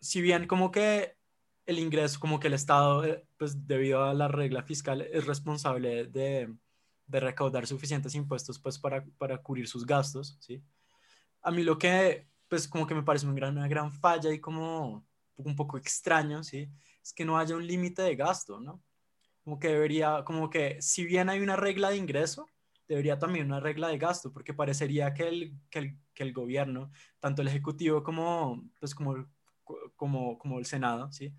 [0.00, 1.16] si bien como que
[1.66, 6.04] el ingreso, como que el Estado, eh, pues debido a la regla fiscal, es responsable
[6.06, 6.54] de,
[7.06, 10.62] de recaudar suficientes impuestos, pues para, para cubrir sus gastos, ¿sí?
[11.44, 14.40] A mí lo que, pues como que me parece un gran, una gran falla y
[14.40, 16.68] como un poco extraño, ¿sí?
[17.02, 18.82] Es que no haya un límite de gasto, ¿no?
[19.44, 22.48] como que debería, como que si bien hay una regla de ingreso,
[22.88, 26.90] debería también una regla de gasto, porque parecería que el, que el, que el gobierno,
[27.20, 29.26] tanto el ejecutivo como, pues como,
[29.96, 31.34] como, como el Senado, ¿sí?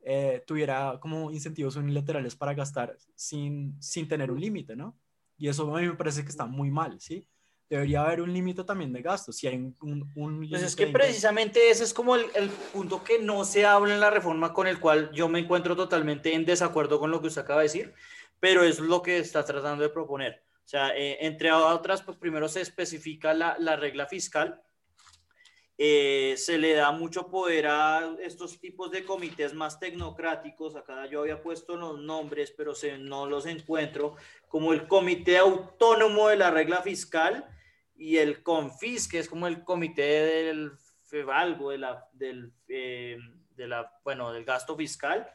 [0.00, 4.98] Eh, tuviera como incentivos unilaterales para gastar sin, sin tener un límite, ¿no?
[5.36, 7.26] Y eso a mí me parece que está muy mal, ¿sí?
[7.68, 10.86] Debería haber un límite también de gasto, si hay un, un, un Pues es que
[10.86, 14.66] precisamente ese es como el, el punto que no se habla en la reforma con
[14.66, 17.94] el cual yo me encuentro totalmente en desacuerdo con lo que usted acaba de decir,
[18.40, 20.42] pero es lo que está tratando de proponer.
[20.64, 24.62] O sea, eh, entre otras, pues primero se especifica la, la regla fiscal,
[25.76, 30.74] eh, se le da mucho poder a estos tipos de comités más tecnocráticos.
[30.74, 34.16] Acá yo había puesto los nombres, pero se, no los encuentro,
[34.48, 37.46] como el Comité Autónomo de la Regla Fiscal
[37.98, 40.72] y el CONFIS, que es como el comité del
[41.04, 43.18] FEVALGO, de la, del, eh,
[43.56, 45.28] de la, bueno, del gasto fiscal.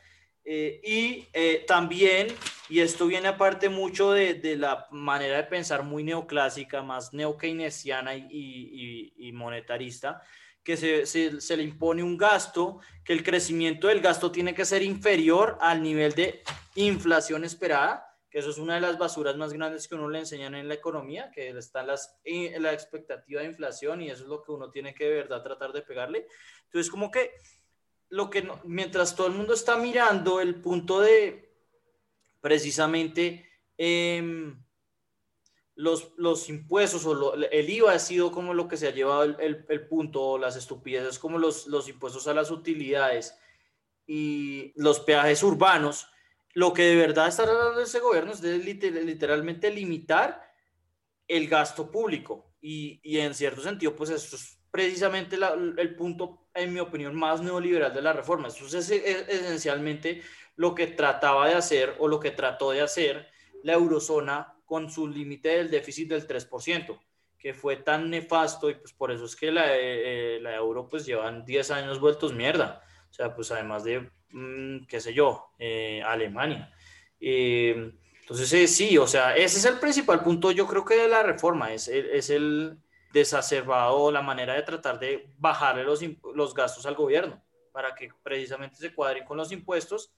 [0.45, 2.28] Eh, y eh, también
[2.69, 8.15] y esto viene aparte mucho de, de la manera de pensar muy neoclásica, más neo-keynesiana
[8.15, 10.21] y, y, monetarista,
[10.63, 14.82] que se, se, le impone un gasto, que el crecimiento del gasto tiene que ser
[14.82, 16.41] inferior al nivel de
[16.76, 20.55] inflación esperada, que eso es una de las basuras más grandes que uno le enseñan
[20.55, 24.41] en la economía, que está las, eh, la expectativa de inflación y eso es lo
[24.41, 26.25] que uno tiene que de verdad tratar de pegarle.
[26.63, 27.29] Entonces, como que
[28.09, 31.53] lo que mientras todo el mundo está mirando el punto de
[32.41, 34.51] precisamente eh,
[35.75, 39.63] los, los, impuestos o el IVA ha sido como lo que se ha llevado el,
[39.69, 43.37] el, punto, las estupideces como los, los impuestos a las utilidades
[44.07, 46.07] y los peajes urbanos.
[46.53, 50.41] Lo que de verdad está tratando ese gobierno es de literalmente limitar
[51.27, 55.37] el gasto público y, y en cierto sentido, pues eso es precisamente
[55.77, 58.47] el punto, en mi opinión, más neoliberal de la reforma.
[58.47, 60.23] Eso es, es esencialmente
[60.55, 63.27] lo que trataba de hacer o lo que trató de hacer
[63.61, 66.99] la eurozona con su límite del déficit del 3%,
[67.37, 71.05] que fue tan nefasto y pues por eso es que la, eh, la euro pues
[71.05, 72.81] llevan 10 años vueltos mierda.
[73.11, 76.73] O sea, pues además de, mm, qué sé yo, eh, Alemania.
[77.19, 81.23] Eh, entonces, sí, o sea, ese es el principal punto, yo creo que de la
[81.23, 82.77] reforma, es, es el
[83.13, 86.01] desacerbado, la manera de tratar de bajarle los,
[86.33, 87.41] los gastos al gobierno
[87.71, 90.13] para que precisamente se cuadren con los impuestos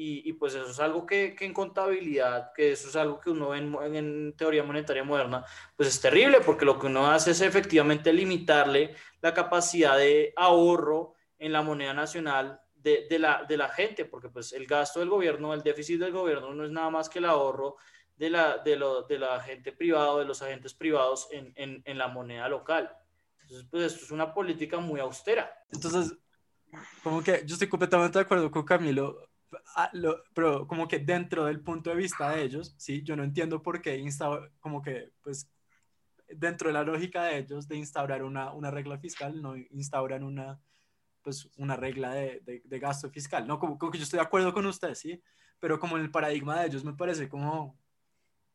[0.00, 3.74] y, pues eso es algo que, en contabilidad, que eso es algo que uno en,
[3.96, 5.44] en, teoría monetaria moderna,
[5.76, 11.14] pues es terrible, porque lo que uno hace es efectivamente limitarle la capacidad de ahorro
[11.40, 15.08] en la moneda nacional de, de, la, de la gente, porque pues el gasto del
[15.08, 17.76] gobierno, el déficit del gobierno no es nada más que el ahorro
[18.16, 21.98] de la, de lo, de la gente privada, de los agentes privados en, en, en
[21.98, 22.90] la moneda local.
[23.42, 25.50] Entonces, pues esto es una política muy austera.
[25.70, 26.16] Entonces,
[27.02, 29.28] como que yo estoy completamente de acuerdo con Camilo
[30.34, 33.80] pero como que dentro del punto de vista de ellos, sí, yo no entiendo por
[33.80, 34.04] qué
[34.60, 35.50] como que, pues,
[36.28, 40.60] dentro de la lógica de ellos de instaurar una, una regla fiscal, no instauran una,
[41.28, 43.58] pues, una regla de, de, gasto fiscal, ¿no?
[43.58, 45.22] Como, como, que yo estoy de acuerdo con usted, sí,
[45.60, 47.78] pero como el paradigma de ellos me parece como,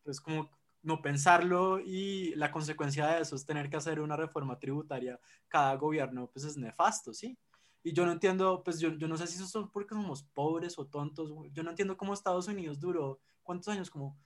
[0.01, 0.49] pues, como
[0.81, 5.75] no pensarlo y la consecuencia de eso es tener que hacer una reforma tributaria cada
[5.75, 7.37] gobierno, pues, es nefasto, sí.
[7.83, 10.79] Y yo no entiendo, pues yo, yo no sé si eso es porque somos pobres
[10.79, 11.31] o tontos.
[11.51, 13.91] Yo no entiendo cómo Estados Unidos duró, ¿cuántos años?
[13.91, 14.17] Como,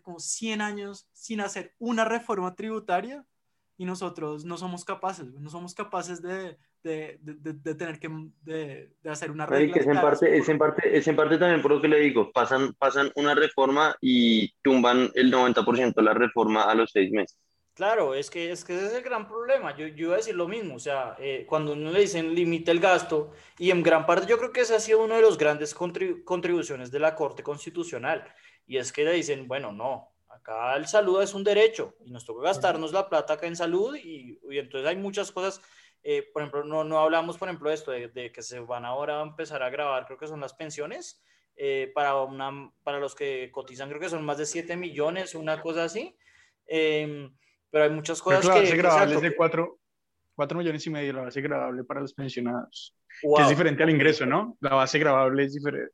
[0.00, 3.26] como 100 años sin hacer una reforma tributaria
[3.80, 8.10] y nosotros no somos capaces, no somos capaces de, de, de, de tener que
[8.42, 9.74] de, hacer una regla.
[9.74, 12.30] Es en, parte, es, en parte, es en parte también por lo que le digo,
[12.30, 17.38] pasan, pasan una reforma y tumban el 90% de la reforma a los seis meses.
[17.72, 19.74] Claro, es que, es que ese es el gran problema.
[19.74, 22.72] Yo, yo iba a decir lo mismo, o sea, eh, cuando uno le dicen limita
[22.72, 25.38] el gasto, y en gran parte yo creo que esa ha sido una de las
[25.38, 28.30] grandes contribuciones de la Corte Constitucional,
[28.66, 32.24] y es que le dicen, bueno, no, acá el salud es un derecho, y nos
[32.24, 35.60] toca gastarnos la plata acá en salud, y, y entonces hay muchas cosas,
[36.02, 39.20] eh, por ejemplo, no, no hablamos, por ejemplo, de esto, de, que se van ahora
[39.20, 41.22] a empezar a grabar, creo que son las pensiones,
[41.56, 45.60] eh, para, una, para los que cotizan, creo que son más de 7 millones, una
[45.60, 46.16] cosa así.
[46.66, 47.28] Eh,
[47.70, 49.78] pero hay muchas cosas la base grabable es de 4,
[50.54, 54.56] millones y medio, la base grabable para los pensionados, que es diferente al ingreso, ¿no?
[54.60, 55.92] La base grabable es diferente.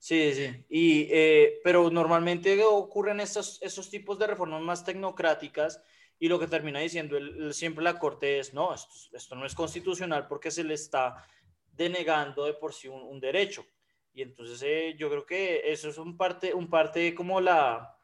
[0.00, 5.82] Sí, sí, y, eh, pero normalmente ocurren estos, esos tipos de reformas más tecnocráticas
[6.18, 7.18] y lo que termina diciendo
[7.52, 11.26] siempre la Corte es, no, esto, esto, no es constitucional porque se le está
[11.70, 13.62] denegando de por sí un, derecho.
[14.14, 17.99] Y entonces eh, yo creo que eso es un parte, un parte como la,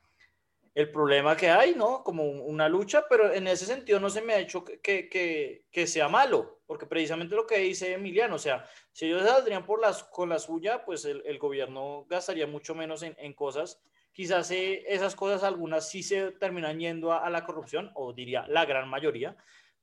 [0.77, 2.05] el problema que hay, ¿no?
[2.05, 5.87] Como una lucha, pero en ese sentido no se me ha hecho que, que, que,
[5.87, 10.05] sea malo, porque precisamente lo que dice Emiliano, o sea, si ellos saldrían por las,
[10.05, 13.81] con la suya, pues el, gobierno gastaría mucho menos en, en cosas.
[14.13, 18.47] Quizás eh, esas cosas algunas sí se terminan yendo a, a, la corrupción, o diría
[18.47, 19.35] la gran mayoría,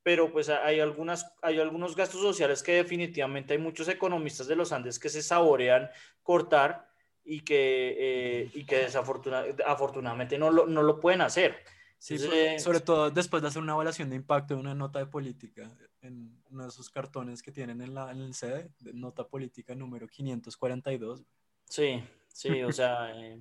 [0.04, 4.72] pero pues hay, algunas, hay algunos gastos sociales que definitivamente hay muchos economistas de los
[4.72, 5.90] Andes que se saborean
[6.22, 6.93] cortar
[7.26, 11.56] y que, eh, y que desafortunadamente no lo, no lo pueden hacer.
[12.04, 12.20] Sí,
[12.60, 16.38] sobre todo después de hacer una evaluación de impacto de una nota de política en
[16.52, 21.24] uno de esos cartones que tienen en, la, en el CD, nota política número 542.
[21.64, 23.40] Sí, sí, o sea, eh,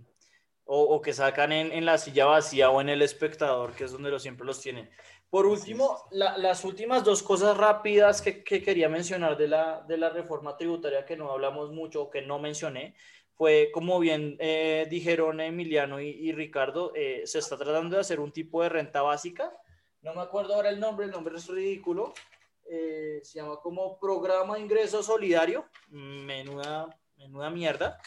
[0.64, 3.90] o, o, que sacan en, en, la silla vacía o en el espectador, que es
[3.90, 4.88] donde lo, siempre los tienen.
[5.28, 9.96] Por último, la, las últimas dos cosas rápidas que, que, quería mencionar de la, de
[9.96, 12.94] la reforma tributaria que no hablamos mucho o que no mencioné
[13.42, 18.30] fue, como bien eh, dijeron Emiliano y, Ricardo, eh, se está tratando de hacer un
[18.30, 19.52] tipo de renta básica.
[20.00, 22.14] No me acuerdo ahora el nombre, el nombre es ridículo.
[22.70, 25.66] Eh, se llama como Programa de Ingreso Solidario.
[25.88, 27.98] Menuda, menuda mierda.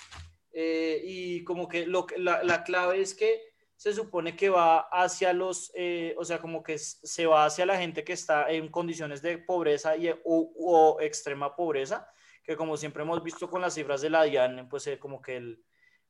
[0.54, 3.42] eh, y como que, lo, la, la clave es que
[3.76, 7.78] se supone que va hacia los, eh, o sea, como que se va hacia la
[7.78, 12.08] gente que está en condiciones de pobreza y, o, extrema pobreza,
[12.46, 15.38] que como siempre hemos visto con las cifras de la DIAN, pues eh, como que
[15.38, 15.64] el,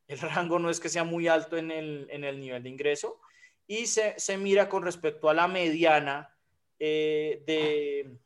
[0.08, 3.20] el, rango no es que sea muy alto en el, en el nivel de ingreso,
[3.68, 6.36] y se, se, mira con respecto a la mediana
[6.78, 8.18] eh, de,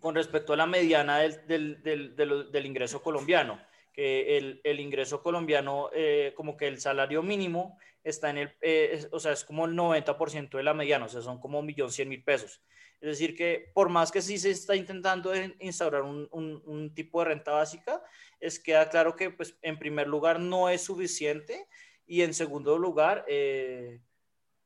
[0.00, 3.60] con respecto a la mediana del, del, del, del ingreso colombiano
[3.92, 5.88] que el, el ingreso colombiano,
[6.34, 10.56] como que el salario mínimo está en el, eh, o sea, es como el 90%
[10.56, 12.62] de la mediana, o sea, son como 1.100.000 pesos.
[13.00, 17.26] Es decir, que por más que sí se está intentando instaurar un, un, tipo de
[17.26, 18.02] renta básica,
[18.40, 21.68] es queda claro que, pues, en primer lugar, no es suficiente
[22.06, 24.00] y en segundo lugar, eh,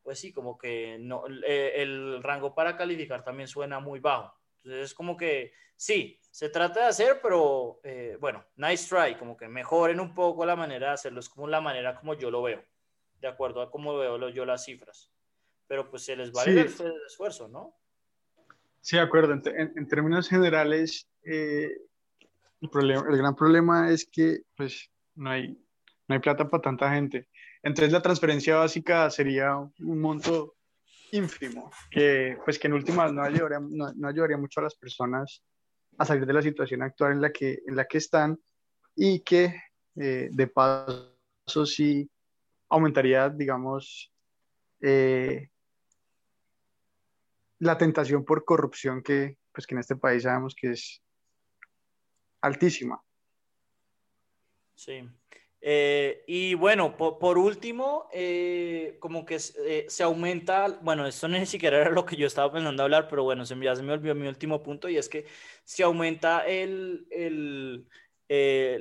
[0.02, 4.32] pues sí, como que no, eh, el rango para calificar también suena muy bajo.
[4.58, 7.80] Entonces, es como que sí, se trata de hacer, pero
[8.20, 11.60] bueno, nice try, como que mejoren un poco la manera de hacerlo, es como la
[11.60, 12.64] manera como yo lo veo
[13.20, 15.12] de acuerdo a cómo veo yo las cifras.
[15.66, 16.50] Pero pues se les va sí.
[16.50, 16.66] el,
[17.06, 17.79] esfuerzo, ¿no?
[18.80, 19.34] Sí, de acuerdo.
[19.34, 21.70] En, en términos generales, eh,
[22.60, 25.58] el, problema, el gran problema es que pues no hay,
[26.08, 27.28] no hay plata para tanta gente.
[27.62, 30.56] Entonces la transferencia básica sería un monto
[31.12, 35.42] ínfimo, que pues que en últimas no ayudaría, no, no ayudaría mucho a las personas
[35.98, 38.38] a salir de la situación actual en la que, en la que están
[38.94, 39.54] y que
[39.96, 42.08] eh, de paso sí
[42.68, 44.10] aumentaría, digamos,
[44.80, 45.50] eh,
[47.60, 51.02] la tentación por corrupción que, pues, que en este país sabemos que es
[52.40, 53.00] altísima.
[54.74, 55.08] Sí.
[55.62, 61.90] Eh, y bueno, por, último, eh, como que se aumenta, bueno, esto ni siquiera era
[61.90, 64.62] lo que yo estaba pensando hablar, pero bueno, se, ya se me olvidó mi último
[64.62, 65.26] punto y es que
[65.64, 67.86] se aumenta el, el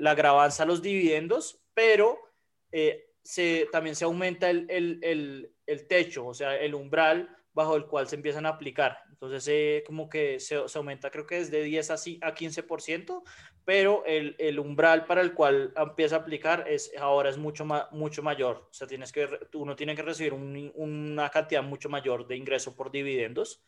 [0.02, 2.18] la grabanza a los dividendos, pero
[3.24, 4.68] se, también se aumenta el,
[5.66, 9.00] el, techo, o sea, el umbral bajo el cual se empiezan a aplicar.
[9.10, 13.24] Entonces, eh, como que se, aumenta, creo que es de 10 a, a 15%,
[13.66, 18.24] pero el, umbral para el cual empieza a aplicar es, ahora es mucho, ma, mucho
[18.24, 18.68] mayor.
[18.70, 22.78] O sea, tienes que, uno tiene que recibir un, una cantidad mucho mayor de ingreso
[22.78, 23.62] por dividendos.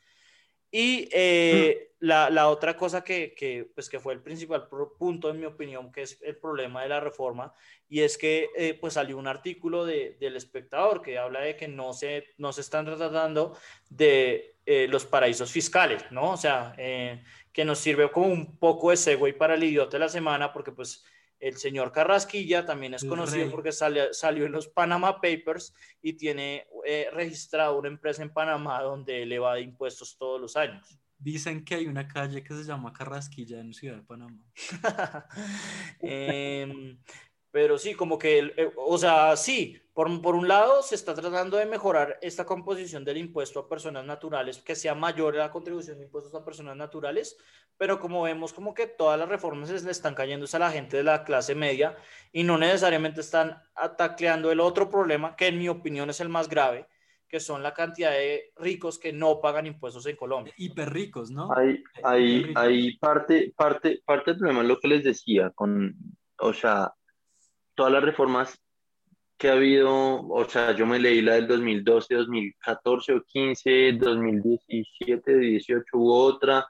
[0.71, 5.39] Y eh, la, la, otra cosa que, que, pues que fue el principal punto, en
[5.39, 7.53] mi opinión, que es el problema de la reforma,
[7.89, 11.67] y es que eh, pues salió un artículo de, del espectador que habla de que
[11.67, 13.57] no se, no se están tratando
[13.89, 16.31] de eh, los paraísos fiscales, ¿no?
[16.31, 20.09] O sea, que nos sirve como un poco de segue para el idiota de la
[20.09, 21.03] semana, porque pues
[21.41, 26.67] el señor Carrasquilla también es conocido porque sale, salió en los Panama Papers y tiene
[26.85, 30.99] eh, registrado una empresa en Panamá donde le va de impuestos todos los años.
[31.17, 34.39] Dicen que hay una calle que se llama Carrasquilla en Ciudad de Panamá.
[36.01, 36.97] eh,
[37.51, 41.57] pero sí, como que, eh, o sea, sí, por, por, un lado se está tratando
[41.57, 46.05] de mejorar esta composición del impuesto a personas naturales, que sea mayor la contribución de
[46.05, 47.37] impuestos a personas naturales,
[47.77, 50.97] pero como vemos como que todas las reformas se le están cayendo a la gente
[50.97, 51.97] de la clase media
[52.31, 56.47] y no necesariamente están atacleando el otro problema, que en mi opinión es el más
[56.47, 56.87] grave,
[57.27, 60.53] que son la cantidad de ricos que no pagan impuestos en Colombia.
[60.57, 61.49] Hiper ricos, ¿no?
[61.55, 65.95] Hay, hay, hay parte, parte, parte del problema es lo que les decía, con,
[66.39, 66.93] o sea,
[67.81, 68.61] todas las reformas
[69.39, 75.35] que ha habido, o sea, yo me leí la del 2012, 2014 o 15, 2017,
[75.35, 76.67] 18 u otra,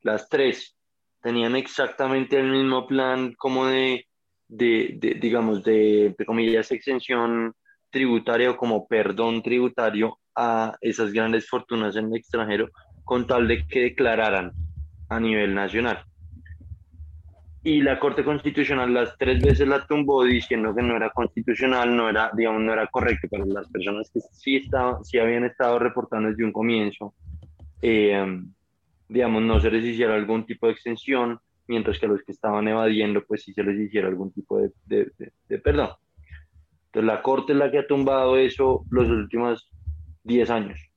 [0.00, 0.76] las tres
[1.22, 4.08] tenían exactamente el mismo plan como de,
[4.48, 7.54] de, de digamos, de, de comillas, exención
[7.88, 12.68] tributaria o como perdón tributario a esas grandes fortunas en el extranjero
[13.04, 14.50] con tal de que declararan
[15.08, 16.04] a nivel nacional
[17.68, 22.08] y la Corte Constitucional las tres veces la tumbó diciendo que no era constitucional, no
[22.08, 26.30] era, digamos, no era correcto para las personas que sí, estaban, sí habían estado reportando
[26.30, 27.12] desde un comienzo,
[27.82, 28.40] eh,
[29.06, 32.66] digamos, no se les hiciera algún tipo de extensión, mientras que a los que estaban
[32.68, 35.90] evadiendo, pues sí se les hiciera algún tipo de, de, de, de perdón.
[36.86, 39.70] Entonces la Corte es la que ha tumbado eso los últimos
[40.24, 40.87] 10 años.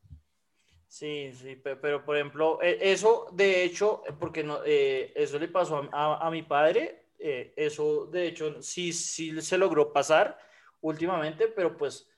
[0.91, 5.87] Sí, sí, pero, por ejemplo, e, eso de hecho, porque no, eh, eso le pasó
[5.93, 10.37] a, a, mi padre, eh, eso de hecho sí, sí se logró pasar
[10.81, 12.09] últimamente, pero pues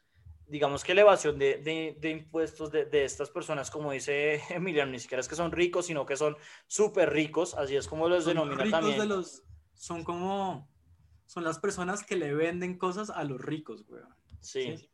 [0.47, 4.91] digamos que la evasión de, de, de impuestos de, de, estas personas, como dice Emiliano,
[4.91, 8.25] ni siquiera es que son ricos, sino que son súper ricos, así es como los
[8.25, 8.97] denomina también.
[8.97, 9.43] De los,
[9.75, 10.67] son como,
[11.27, 14.01] son las personas que le venden cosas a los ricos, güey.
[14.41, 14.77] sí.
[14.77, 14.89] sí.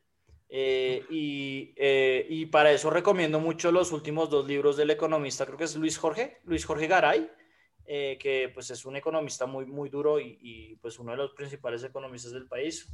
[0.51, 5.59] Eh, y, eh, y, para eso recomiendo mucho los últimos dos libros del economista, creo
[5.59, 7.29] que es Luis Jorge, Luis Jorge Garay,
[7.85, 11.33] eh, que pues es un economista muy, muy duro y, y, pues uno de los
[11.33, 12.91] principales economistas del país.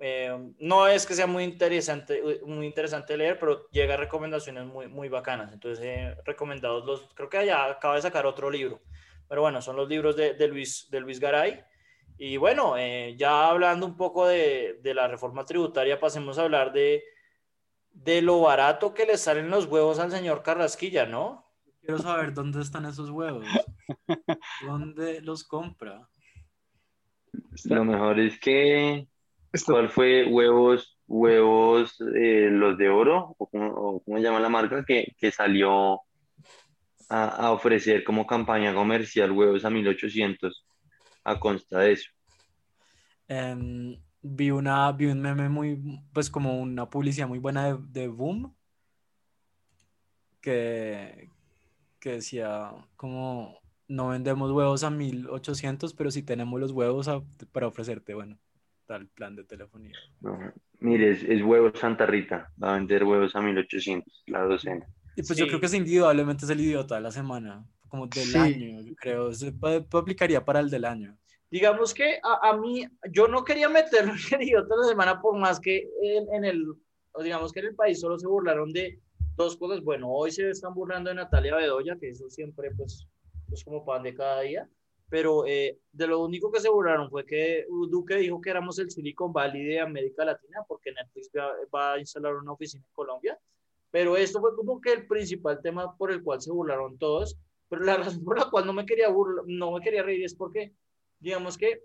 [0.00, 4.86] Eh, no es que sea muy interesante, muy interesante leer, pero llega a recomendaciones muy,
[4.86, 5.52] muy bacanas.
[5.52, 8.80] Entonces, he recomendados los, creo que ya acaba de sacar otro libro,
[9.28, 11.64] pero bueno, son los libros de, de Luis, de Luis Garay.
[12.18, 16.72] Y bueno, eh, ya hablando un poco de, de, la reforma tributaria, pasemos a hablar
[16.72, 17.04] de,
[17.92, 21.46] de lo barato que le salen los huevos al señor Carrasquilla, ¿no?
[21.80, 23.46] Quiero saber dónde están esos huevos.
[24.66, 26.08] ¿Dónde los compra?
[27.64, 29.06] Lo mejor es que
[29.64, 35.14] ¿Cuál fue huevos, huevos, eh, los de oro, o cómo, se llama la marca, que,
[35.16, 36.02] que salió
[37.08, 40.67] a, a, ofrecer como campaña comercial huevos a 1800
[41.24, 42.10] a consta de eso?
[43.28, 48.08] Um, vi, una, vi un meme muy, pues como una publicidad muy buena de, de
[48.08, 48.54] Boom,
[50.40, 51.30] que,
[52.00, 53.58] que decía como
[53.88, 58.38] no vendemos huevos a 1800, pero sí tenemos los huevos a, para ofrecerte, bueno
[58.88, 59.94] tal plan de telefonía.
[60.20, 60.36] No,
[60.80, 64.86] mire, es, es, huevos Santa Rita, va a vender huevos a 1800, la docena.
[65.14, 65.40] Y pues sí.
[65.40, 68.38] yo creo que es indudablemente es el idiota de la semana, como del sí.
[68.38, 69.52] año, creo, se
[69.92, 71.16] aplicaría para el del año.
[71.50, 75.20] Digamos que a, a mí, yo no quería meterlo en el idiota de la semana,
[75.20, 76.66] por más que en, en el,
[77.22, 79.00] digamos que en el país solo se burlaron de
[79.36, 79.82] dos cosas.
[79.82, 83.06] Bueno, hoy se están burlando de Natalia Bedoya, que eso siempre, pues,
[83.52, 84.68] es como pan de cada día
[85.08, 88.90] pero eh, de lo único que se burlaron fue que Duque dijo que éramos el
[88.90, 93.38] Silicon Valley de América Latina porque Netflix va, va, a instalar una oficina en Colombia,
[93.90, 97.84] pero esto fue como que el principal tema por el cual se burlaron todos, pero
[97.84, 100.74] la razón por la cual no me quería, burla, no me quería reír es porque,
[101.18, 101.82] digamos que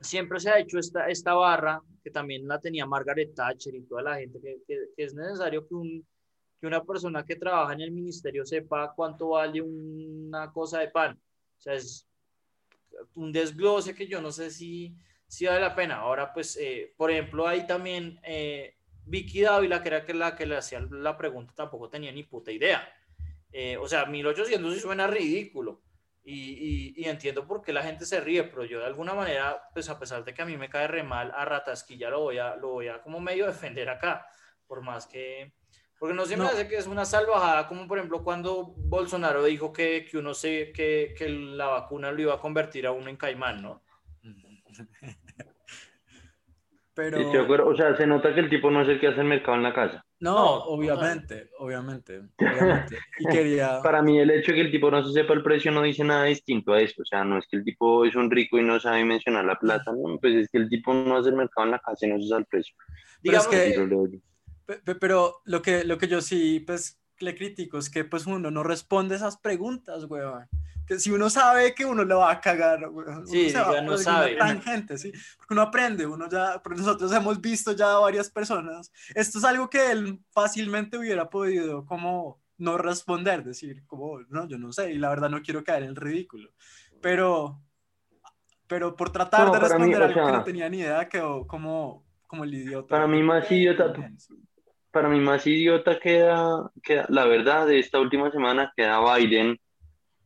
[0.00, 4.02] siempre se ha hecho esta, esta barra, que también la tenía Margaret Thatcher y toda
[4.02, 6.06] la gente, que, que, que es necesario que un
[6.60, 11.18] que una persona que trabaja en el ministerio sepa cuánto vale una cosa de pan.
[11.58, 12.06] O sea, es,
[13.14, 14.94] un desglose que yo no sé si,
[15.26, 15.96] si vale la pena.
[15.96, 18.74] Ahora, pues, eh, por ejemplo, ahí también eh,
[19.06, 22.86] Vicky Dávila, que era la que le hacía la pregunta, tampoco tenía ni puta idea.
[23.52, 25.82] Eh, o sea, 1800 sí suena ridículo.
[26.22, 29.62] Y, y, y, entiendo por qué la gente se ríe, pero yo de alguna manera,
[29.72, 32.38] pues a pesar de que a mí me cae re mal, a Ratasquilla lo voy
[32.38, 34.26] a, lo voy a como medio defender acá,
[34.66, 35.54] por más que,
[35.98, 36.50] porque no se me no.
[36.50, 40.72] hace que es una salvajada, como por ejemplo cuando Bolsonaro dijo que, que uno se,
[40.72, 43.82] que, que, la vacuna lo iba a convertir a uno en caimán, ¿no?
[46.94, 47.18] Pero...
[47.18, 47.68] Sí, acuerdo.
[47.68, 49.62] O sea, se nota que el tipo no es el que hace el mercado en
[49.62, 50.04] la casa.
[50.20, 51.64] No, no obviamente, no.
[51.64, 52.98] obviamente, obviamente.
[53.18, 53.80] Y quería...
[53.82, 56.04] Para mí el hecho de que el tipo no se sepa el precio no dice
[56.04, 57.02] nada distinto a eso.
[57.02, 59.58] O sea, no es que el tipo es un rico y no sabe mencionar la
[59.58, 62.10] plata, no, pues es que el tipo no hace el mercado en la casa y
[62.10, 62.74] no se sabe el precio.
[63.22, 64.20] Digamos que
[65.00, 68.62] pero lo que, lo que yo sí, pues, le critico es que, pues, uno no
[68.62, 70.46] responde esas preguntas, weón.
[70.90, 73.24] Que si uno sabe que uno le va a cagar, weón.
[73.24, 74.34] Sí, uno ya no sabe.
[74.34, 75.12] Tangente, ¿sí?
[75.36, 78.90] Porque uno aprende, uno ya, porque nosotros hemos visto ya a varias personas.
[79.14, 84.58] Esto es algo que él fácilmente hubiera podido, como, no responder, decir, como, no, yo
[84.58, 86.50] no sé, y la verdad no quiero caer en el ridículo.
[87.00, 87.62] Pero,
[88.66, 91.46] pero por tratar no, de responder mí, algo sea, que no tenía ni idea, quedó
[91.46, 92.88] como, como el idiota.
[92.88, 93.94] Para mí más idiota,
[94.90, 99.56] para mí más idiota queda, queda, la verdad, de esta última semana queda Biden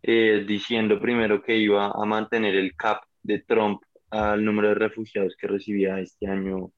[0.07, 5.34] eh, diciendo primero que iba a mantener el cap de Trump al número de refugiados
[5.40, 6.70] que recibía este año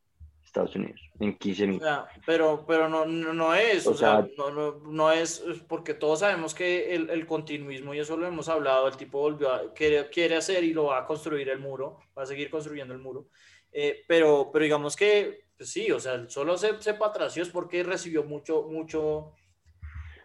[0.45, 1.77] Estados Unidos, en 15 mil.
[1.79, 5.11] O sea, pero, pero no, no, no es, o, o sea, sea, no, no, no
[5.11, 9.19] es, porque todos sabemos que el, el, continuismo, y eso lo hemos hablado, el tipo
[9.19, 12.49] volvió a, quiere, quiere hacer y lo va a construir el muro, va a seguir
[12.49, 13.27] construyendo el muro,
[13.73, 17.83] eh, pero, pero digamos que pues sí, o sea, solo se, se patració es porque
[17.83, 19.33] recibió mucho, mucho,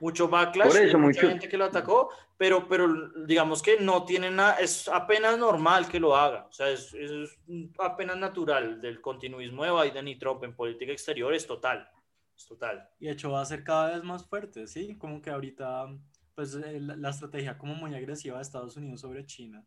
[0.01, 1.29] mucho backlash, Por eso, mucha mucho...
[1.29, 5.99] gente que lo atacó, pero, pero digamos que no tiene nada, es apenas normal que
[5.99, 7.39] lo haga, o sea, es, es,
[7.77, 11.87] apenas natural del continuismo de Biden y Trump en política exterior, es total,
[12.35, 12.89] es total.
[12.99, 14.97] Y de hecho va a ser cada vez más fuerte, ¿sí?
[14.97, 15.87] Como que ahorita,
[16.33, 19.63] pues la, la estrategia como muy agresiva de Estados Unidos sobre China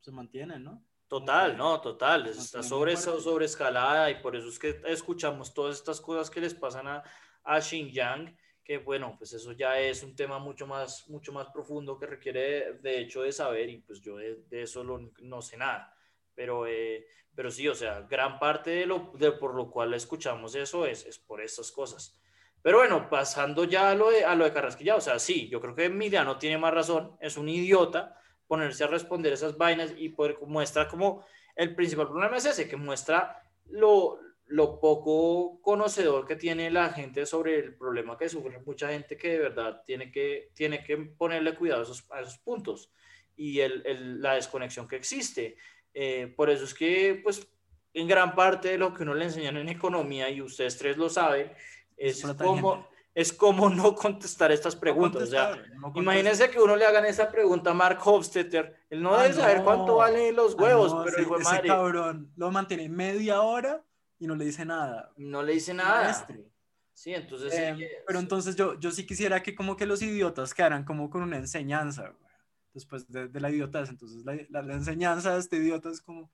[0.00, 0.84] se mantiene, ¿no?
[1.08, 5.98] Total, no, total, está sobre, sobre escalada y por eso es que escuchamos todas estas
[5.98, 7.02] cosas que les pasan a,
[7.42, 8.36] a Xinjiang,
[8.68, 12.74] que bueno, pues eso ya es un tema mucho más, mucho más profundo que requiere
[12.82, 15.96] de hecho de saber y pues yo de, de eso lo, no sé nada,
[16.34, 20.54] pero, eh, pero sí, o sea, gran parte de lo de por lo cual escuchamos
[20.54, 22.20] eso es, es por estas cosas.
[22.60, 25.62] Pero bueno, pasando ya a lo de, a lo de Carrasquilla, o sea, sí, yo
[25.62, 30.10] creo que Emiliano tiene más razón, es un idiota, ponerse a responder esas vainas y
[30.10, 31.24] poder muestra como
[31.56, 37.26] el principal problema es ese, que muestra lo, lo poco conocedor que tiene la gente
[37.26, 41.54] sobre el problema que sufre mucha gente que de verdad tiene que, tiene que ponerle
[41.54, 42.90] cuidado a esos, a esos puntos.
[43.36, 45.56] y el, la desconexión que existe.
[45.94, 47.46] Eh, por eso es que, pues,
[47.94, 51.08] en gran parte de lo que uno le enseñan en economía, y ustedes tres lo
[51.08, 51.52] saben,
[51.96, 55.30] es como, es como no contestar estas preguntas.
[55.94, 59.62] imagínense que uno le hagan esa pregunta a Mark Hofstetter, él no ah, debe saber
[59.62, 63.84] cuánto valen los ah, huevos, pero ese, ese cabrón lo mantiene media hora
[64.18, 65.12] y no le dice nada.
[65.16, 66.26] No le dice nada.
[66.92, 67.54] Sí, entonces...
[67.54, 71.22] Em, pero entonces yo, yo sí quisiera que como que los idiotas quedaran como con
[71.22, 72.12] una enseñanza,
[72.74, 73.88] después de, de, la idiotez.
[73.88, 76.28] Entonces la, la, enseñanza de este idiota es como,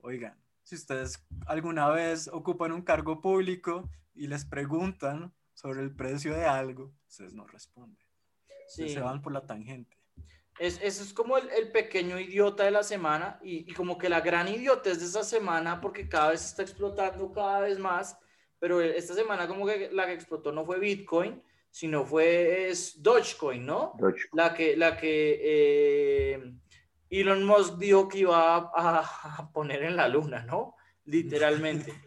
[0.00, 6.32] oigan, si ustedes alguna vez ocupan un cargo público y les preguntan sobre el precio
[6.32, 8.02] de algo, ustedes no responden.
[8.68, 8.88] Sí.
[8.88, 9.99] Se van por la tangente.
[10.60, 14.10] Es, eso es como el, el, pequeño idiota de la semana y, y, como que
[14.10, 18.18] la gran idiotez de esa semana porque cada vez está explotando cada vez más,
[18.58, 23.64] pero esta semana como que la que explotó no fue Bitcoin, sino fue es Dogecoin,
[23.64, 23.94] ¿no?
[24.32, 26.52] La que, la que eh,
[27.08, 30.76] Elon Musk dijo que iba a, poner en la luna, ¿no?
[31.06, 31.92] Literalmente.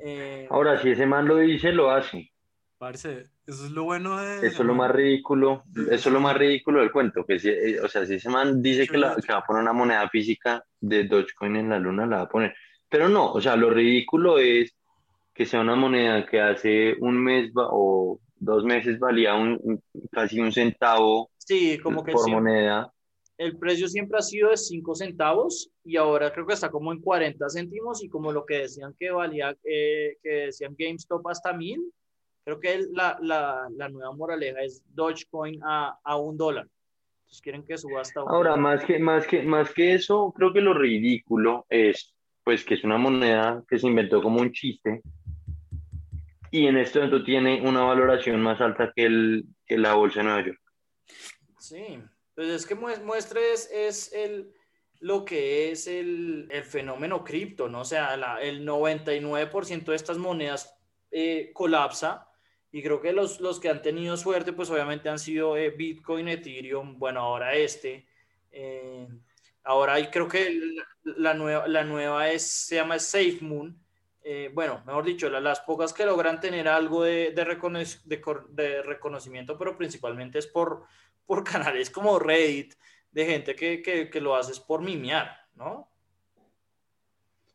[0.00, 2.32] Eh, Ahora, si ese man lo dice, lo hace.
[2.78, 4.46] Parece, eso es lo bueno de...
[4.46, 7.80] Eso es lo más ridículo, eso es lo más ridículo del cuento, que si, eh,
[7.80, 11.56] o sea, si ese man dice que, va a poner una moneda física de Dogecoin
[11.56, 12.54] en la luna, la va a poner.
[12.88, 14.76] Pero no, o sea, lo ridículo es
[15.34, 20.52] que sea una moneda que hace un mes o dos meses valía un, casi un
[20.52, 22.92] centavo sí, como que por moneda.
[23.36, 27.00] El precio siempre ha sido de 5 centavos y ahora creo que está como en
[27.00, 31.80] 40 céntimos y como lo que decían que valía, eh, que decían GameStop hasta mil,
[32.48, 36.66] creo que la, la, la, nueva moraleja es Dogecoin a, a un dólar.
[37.20, 40.50] Entonces quieren que suba hasta un Ahora, más que, más, que, más que eso, creo
[40.54, 45.02] que lo ridículo es pues que es una moneda que se inventó como un chiste
[46.50, 50.24] y en este momento tiene una valoración más alta que, el, que la bolsa de
[50.24, 50.60] Nueva York.
[51.58, 51.98] Sí,
[52.34, 54.54] pues es que muestres es el,
[55.00, 57.82] lo que es el, el fenómeno cripto, ¿no?
[57.82, 60.74] O sea, la, el 99% de estas monedas
[61.10, 62.27] eh, colapsa
[62.70, 66.28] y creo que los, los que han tenido suerte, pues obviamente han sido eh, Bitcoin,
[66.28, 68.06] Ethereum, bueno, ahora este.
[68.50, 69.08] Eh,
[69.64, 70.60] ahora creo que
[71.02, 73.78] la, nueva, la nueva es, se llama SafeMoon
[74.30, 80.38] eh, bueno, mejor dicho, las pocas que logran tener algo de, de, reconocimiento, pero principalmente
[80.38, 80.84] es por,
[81.24, 82.74] por canales como Reddit,
[83.10, 85.90] de gente que, que, lo haces por mimiar, ¿no?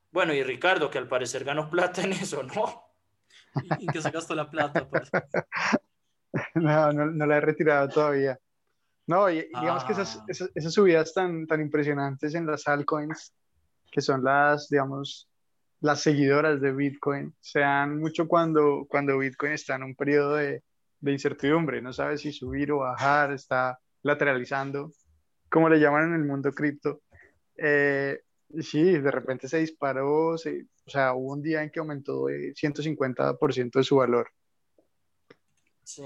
[0.09, 2.82] Bueno, y Ricardo, que al parecer ganó plata en eso, ¿no?
[3.79, 4.87] ¿Y, que se gastó la plata?
[4.87, 5.09] Pues?
[6.55, 8.39] no, no, la he retirado todavía.
[9.07, 10.25] No, y, digamos que esas, ah.
[10.27, 13.33] esas, esas, subidas tan, tan impresionantes en las altcoins,
[13.91, 15.29] que son las, digamos,
[15.83, 20.63] las seguidoras de Bitcoin se dan mucho cuando, cuando Bitcoin está en un periodo de,
[21.01, 24.93] de incertidumbre, no sabe si subir o bajar, está lateralizando,
[25.49, 27.01] como le llaman en el mundo cripto.
[27.57, 28.21] Eh,
[28.61, 33.71] sí, de repente se disparó, o sea, hubo un día en que aumentó de 150%
[33.71, 34.29] de su valor.
[35.83, 36.03] Sí,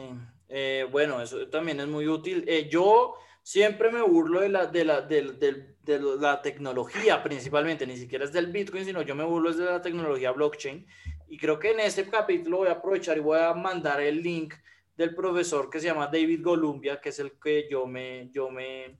[0.49, 2.43] eh, bueno, eso también es muy útil.
[2.47, 5.75] Eh, yo siempre me burlo de la, de la, de,
[6.19, 10.31] la tecnología principalmente, ni siquiera es del Bitcoin, sino yo me burlo de la tecnología
[10.31, 10.85] blockchain.
[11.29, 14.53] Y creo que en este capítulo voy a aprovechar y voy a mandar el link
[14.95, 18.97] del profesor que se llama David Golumbia, que es el que yo me, yo me,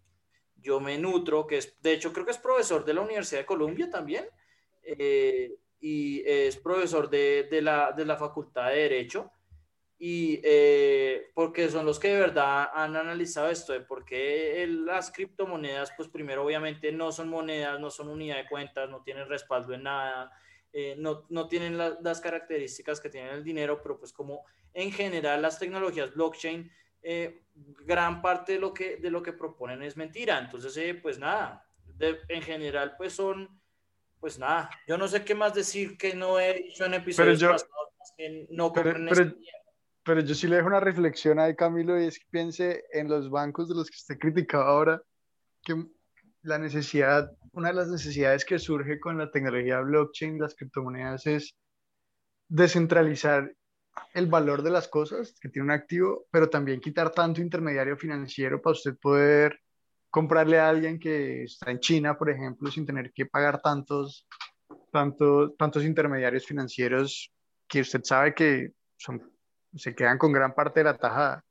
[0.61, 3.45] yo me nutro, que es, de hecho creo que es profesor de la Universidad de
[3.45, 4.25] Columbia también,
[4.83, 9.31] eh, y es profesor de, de, la, de la Facultad de Derecho
[9.99, 15.11] y eh, porque son los que de verdad han analizado esto de por qué las
[15.11, 19.73] criptomonedas, pues primero obviamente no son monedas, no son unidad de cuentas, no tienen respaldo
[19.73, 20.31] en nada,
[20.71, 25.41] eh, no, no, tienen las características que tienen el dinero, pero pues como en general
[25.41, 26.71] las tecnologías blockchain,
[27.01, 27.43] eh,
[27.85, 30.39] gran parte de lo, que, de lo que proponen es mentira.
[30.39, 31.67] Entonces, pues nada,
[31.99, 33.49] en general pues son,
[34.19, 38.13] pues nada, yo no sé qué más decir que no he dicho en episodios pasados,
[38.17, 38.93] que no pero,
[40.03, 43.29] pero yo sí le dejo una reflexión a Camilo, y es que piense en los
[43.29, 45.01] bancos de los que usted criticaba ahora,
[45.63, 45.75] que
[46.43, 51.55] la necesidad, una de las necesidades que surge con la tecnología blockchain, las criptomonedas, es
[52.47, 53.51] descentralizar
[54.13, 58.61] el valor de las cosas que tiene un activo, pero también quitar tanto intermediario financiero
[58.61, 59.59] para usted poder
[60.09, 64.27] comprarle a alguien que está en China, por ejemplo, sin tener que pagar tantos,
[64.91, 67.31] tantos, tantos intermediarios financieros
[67.67, 69.21] que usted sabe que son
[69.75, 71.43] se quedan con gran parte de la tajada.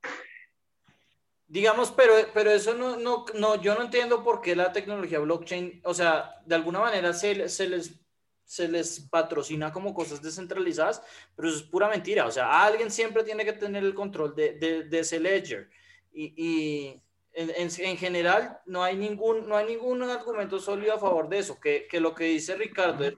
[1.48, 5.80] Digamos, pero, pero eso no, no, no, yo no entiendo por qué la tecnología blockchain,
[5.84, 8.00] o sea, de alguna manera se, se, les,
[8.46, 11.02] se les patrocina como cosas descentralizadas,
[11.34, 12.26] pero eso es pura mentira.
[12.26, 14.54] O sea, alguien siempre tiene que tener el control de,
[14.88, 15.68] de, ese ledger.
[16.12, 21.28] Y, y en, en, general no hay, ningún, no hay ningún argumento sólido a favor
[21.28, 23.14] de eso, que, que lo que dice Ricardo es...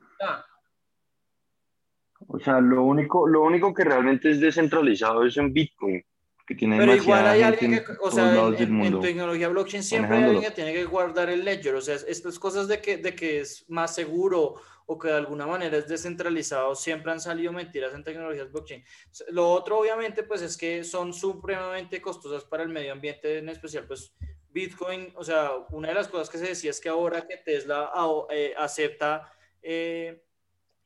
[2.27, 6.05] O sea, lo único, lo único que realmente es descentralizado es en Bitcoin.
[6.49, 10.25] Que tiene Pero igual hay alguien que, o sea, en, en, tecnología blockchain siempre hay
[10.25, 11.75] alguien que tiene que guardar el ledger.
[11.75, 14.55] O sea, estas cosas de que, de que es más seguro
[14.87, 18.83] o que de alguna manera es descentralizado, siempre han salido mentiras en tecnologías blockchain.
[19.29, 23.85] Lo otro, obviamente, pues es que son supremamente costosas para el medio ambiente, en especial,
[23.87, 24.15] pues
[24.49, 27.93] Bitcoin, o sea, una de las cosas que se decía es que ahora que Tesla
[28.31, 29.31] eh, acepta
[29.61, 30.25] eh,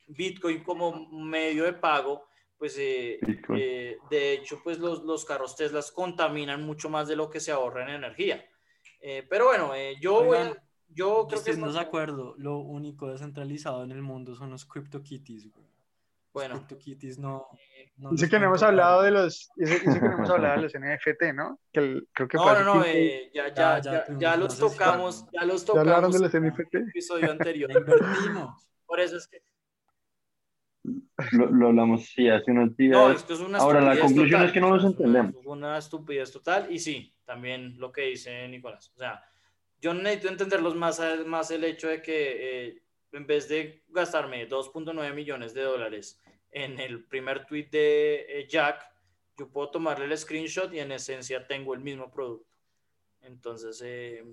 [0.07, 2.27] Bitcoin como medio de pago,
[2.63, 3.19] pues eh,
[4.09, 7.83] de hecho, pues los, los carros Tesla contaminan mucho más de lo que se ahorra
[7.83, 8.45] en energía.
[9.29, 10.63] pero bueno, yo voy a
[10.95, 11.53] yo creo que.
[11.53, 12.35] de acuerdo.
[12.37, 15.65] Lo único descentralizado en el mundo son los CryptoKitties, güey.
[16.33, 16.55] Bueno.
[16.55, 17.47] CryptoKitties no.
[17.97, 19.49] no dice que no hemos hablado de los.
[19.55, 21.59] Dice, que no hemos hablado de los NFT, ¿no?
[21.71, 22.85] Que creo que no, no, no.
[22.85, 25.25] Eh, ya, ya, ya, ya, los tocamos.
[25.31, 25.87] Ya los tocamos.
[25.87, 26.75] ¿Ya hablaron de los NFT?
[26.75, 27.71] En el episodio anterior.
[27.71, 28.69] invertimos.
[28.85, 29.41] Por eso es que.
[31.31, 32.91] Lo, lo, hablamos, sí, hace unos días.
[32.91, 35.33] No, esto es una Ahora, la conclusión es que no los entendemos.
[35.45, 36.67] Una, una estupidez total.
[36.69, 38.91] Y sí, también lo que dice Nicolás.
[38.95, 39.23] O sea,
[39.79, 45.13] yo necesito entenderlos más, más el hecho de que eh, en vez de gastarme 2.9
[45.13, 46.21] millones de dólares
[46.51, 48.85] en el primer tweet de eh, Jack,
[49.37, 52.55] yo puedo tomarle el screenshot y en esencia tengo el mismo producto.
[53.21, 53.81] Entonces...
[53.83, 54.23] Eh,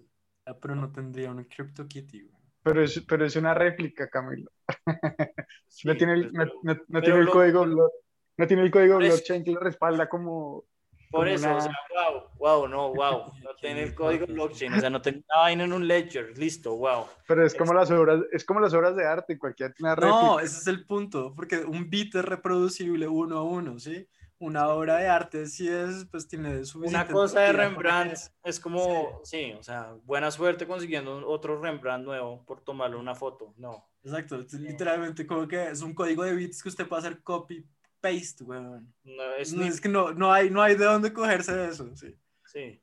[0.47, 2.31] ah, pero no tendría un CryptoKitty.
[2.63, 4.51] Pero es, pero es una réplica, Camilo.
[5.85, 6.47] no tiene el, no,
[6.89, 10.65] no, tiene el código, no tiene el código blockchain que lo respalda como
[11.11, 13.33] por eso, o sea, wow, wow, no, wow.
[13.43, 16.77] No tiene el código blockchain, o sea, no tiene una vaina en un ledger, listo,
[16.77, 17.07] wow.
[17.27, 20.67] Pero es como las obras, es como las obras de arte, cualquier No, ese es
[20.69, 24.07] el punto, porque un bit es reproducible uno a uno, ¿sí?
[24.41, 26.97] Una obra de arte sí es, pues tiene suficiente.
[26.97, 29.53] Una cosa de Rembrandt es como, sí.
[29.53, 33.87] o sea, buena suerte consiguiendo otro Rembrandt nuevo por tomarle una foto, no.
[34.03, 37.67] Exacto, literalmente como que es un código de bits que usted puede hacer copy
[38.01, 38.91] paste, weón.
[39.05, 42.17] No, es, que no, no, hay, no hay de dónde cogerse de eso, sí.
[42.47, 42.83] Sí.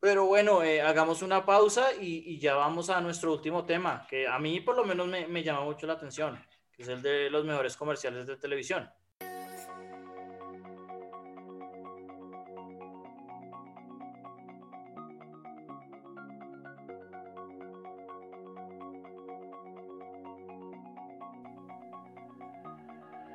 [0.00, 4.26] Pero bueno, eh, hagamos una pausa y, y, ya vamos a nuestro último tema, que
[4.26, 6.36] a mí por lo menos me, me llama mucho la atención,
[6.72, 8.90] que es el de los mejores comerciales de televisión.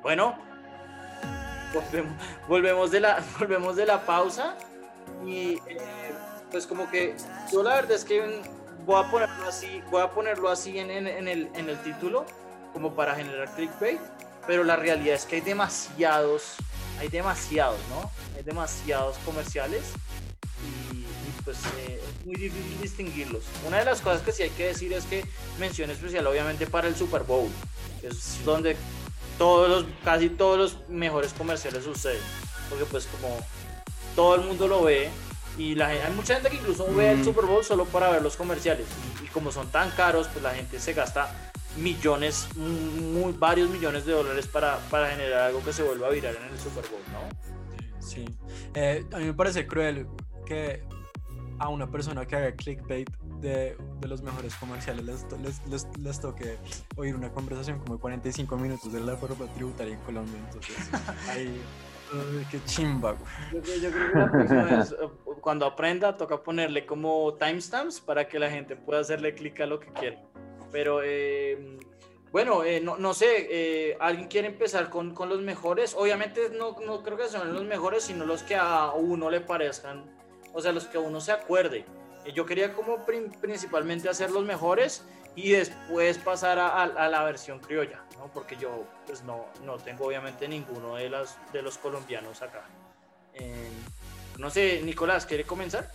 [0.06, 0.38] Bueno,
[2.46, 4.54] volvemos, de la, volvemos de la pausa
[5.26, 6.12] y eh,
[6.48, 7.16] pues como que
[7.52, 8.40] yo la verdad es que
[8.84, 12.24] voy a ponerlo así, voy a ponerlo así en, en, el, en el título
[12.72, 13.98] como para generar clickbait,
[14.46, 16.54] pero la realidad es que hay demasiados,
[17.00, 18.08] hay demasiados, ¿no?
[18.36, 19.82] Hay demasiados comerciales
[20.92, 21.04] y,
[21.42, 23.42] pues eh, es muy difícil distinguirlos.
[23.66, 25.24] Una de las cosas que sí hay que decir es que
[25.58, 27.50] mención especial obviamente para el Super Bowl,
[28.00, 28.76] que es donde
[29.38, 32.20] todos los, casi todos los mejores comerciales suceden.
[32.68, 33.38] Porque pues como
[34.14, 35.10] todo el mundo lo ve
[35.58, 37.24] y la hay mucha gente que incluso ve el mm.
[37.24, 38.86] Super Bowl solo para ver los comerciales.
[39.24, 44.12] Y, como son tan caros, pues la gente se gasta millones, muy, varios millones de
[44.12, 48.00] dólares para, para generar algo que se vuelva a virar en el Super Bowl, ¿no?
[48.00, 48.24] Sí.
[48.74, 50.06] Eh, a mí me parece cruel
[50.46, 50.84] que
[51.58, 53.08] a una persona que haga clickbait
[53.40, 55.26] de, de los mejores comerciales les,
[55.68, 56.58] les, les, toque
[56.96, 60.38] oír una conversación como de 45 minutos de la forma tributaria en Colombia.
[60.44, 60.76] Entonces,
[61.28, 61.60] ahí,
[62.50, 63.16] qué chimba.
[63.52, 65.08] Yo, yo, creo que la próxima vez, eh,
[65.40, 69.80] cuando aprenda, toca ponerle como timestamps para que la gente pueda hacerle clic a lo
[69.80, 70.18] que quiere.
[70.72, 71.78] Pero eh,
[72.32, 75.94] bueno, eh, no, no, sé, eh, ¿alguien quiere empezar con, con, los mejores?
[75.96, 80.15] Obviamente no, no creo que sean los mejores, sino los que a uno le parezcan
[80.56, 81.84] o sea, los que uno se acuerde.
[82.34, 85.04] Yo quería como principalmente hacer los mejores
[85.36, 88.28] y después pasar a, la versión criolla, ¿no?
[88.32, 92.64] Porque yo pues no, no tengo obviamente ninguno de, las, de los colombianos acá.
[94.38, 95.92] no sé, Nicolás, ¿quiere comenzar?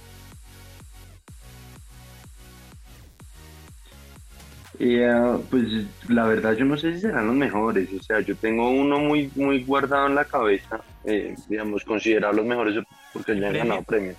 [4.84, 5.68] Eh, pues
[6.10, 9.32] la verdad yo no sé si serán los mejores, o sea, yo tengo uno muy,
[9.36, 14.18] muy guardado en la cabeza, eh, digamos, considerar los mejores porque ya han ganado premios,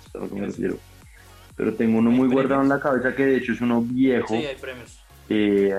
[1.57, 4.29] Pero tengo uno muy guardado en la cabeza que de hecho es uno viejo.
[4.29, 5.03] Sí, hay premios.
[5.27, 5.73] Eh,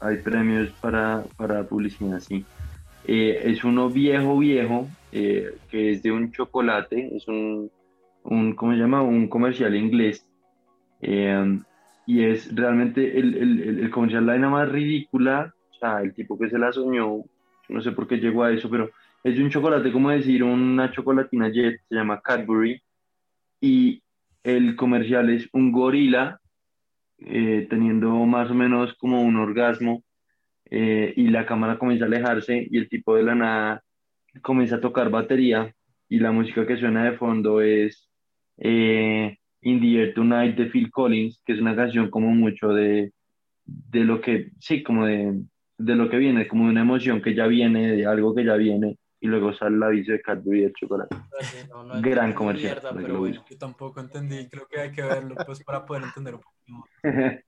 [0.00, 2.44] hay premios para, para publicidad, sí.
[3.06, 7.70] Eh, es uno viejo, viejo, eh, que es de un chocolate, es un,
[8.24, 9.00] un ¿cómo se llama?
[9.00, 10.26] Un comercial inglés.
[12.08, 16.48] Y es realmente el, el, el comercial la más ridícula, o sea, el tipo que
[16.48, 17.22] se la soñó,
[17.68, 18.90] no sé por qué llegó a eso, pero
[19.22, 22.80] es un chocolate, como decir, una chocolatina Jet, se llama Cadbury.
[23.60, 24.02] y
[24.42, 26.40] el comercial es un gorila
[27.18, 30.02] eh, teniendo más o menos como un orgasmo
[30.70, 33.84] eh, y la cámara comienza a alejarse y el tipo de la nada
[34.40, 35.74] comienza a tocar batería
[36.08, 38.08] y la música que suena de fondo es
[38.56, 43.12] eh, In the Air Tonight de Phil Collins, que es una canción como mucho de,
[43.64, 45.42] de lo que, sí, como de,
[45.78, 48.54] de lo que viene, como de una emoción que ya viene, de algo que ya
[48.54, 51.16] viene, y luego sale el aviso de Cadbury de chocolate.
[51.68, 53.44] No, no Gran comercial, mierda, pero bueno.
[53.48, 56.88] Yo tampoco entendí, creo que hay que verlo pues para poder entender un poco.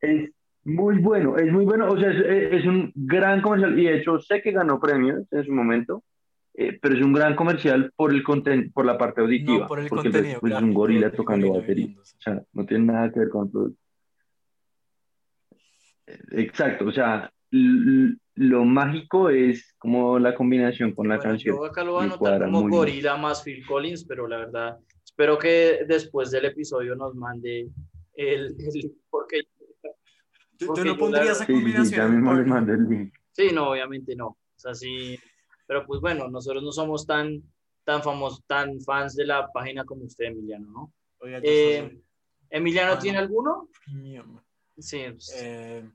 [0.00, 0.30] es
[0.64, 4.18] muy bueno, es muy bueno, o sea, es, es un gran comercial y de hecho
[4.18, 6.02] sé que ganó premios en su momento,
[6.56, 9.80] eh, pero es un gran comercial por el conten por la parte auditiva, No por
[9.80, 12.64] el porque contenido, pues, es claro, un gorila el tocando gorila batería, o sea, no
[12.66, 13.80] tiene nada que ver con el producto.
[16.06, 21.56] Eh, Exacto, o sea, lo mágico es como la combinación con la Bueno, canción.
[21.56, 22.78] yo acá lo voy a anotar como muy bien.
[22.80, 27.68] gorila más Phil Collins, pero la verdad, espero que después del episodio nos mande
[28.14, 29.42] el, el- porque
[30.56, 32.00] Yo, Porque yo no yo pondría la- esa Sí, sí, sí, combinación.
[32.00, 32.46] ya mismo porno.
[32.54, 33.14] mando el link.
[33.32, 34.26] sí, no, obviamente no.
[34.28, 35.18] O sea, sí,
[35.66, 37.42] pero pues bueno, nosotros no somos tan
[37.84, 40.92] tan famosos, tan fans de la página como usted, Emiliano, ¿no?
[41.18, 42.02] Oiga, Eh, soy
[42.48, 42.98] Emiliano.
[42.98, 43.68] ¿tiene alguno?
[43.84, 44.40] premium.
[44.78, 45.86] Sí, pues, Eh,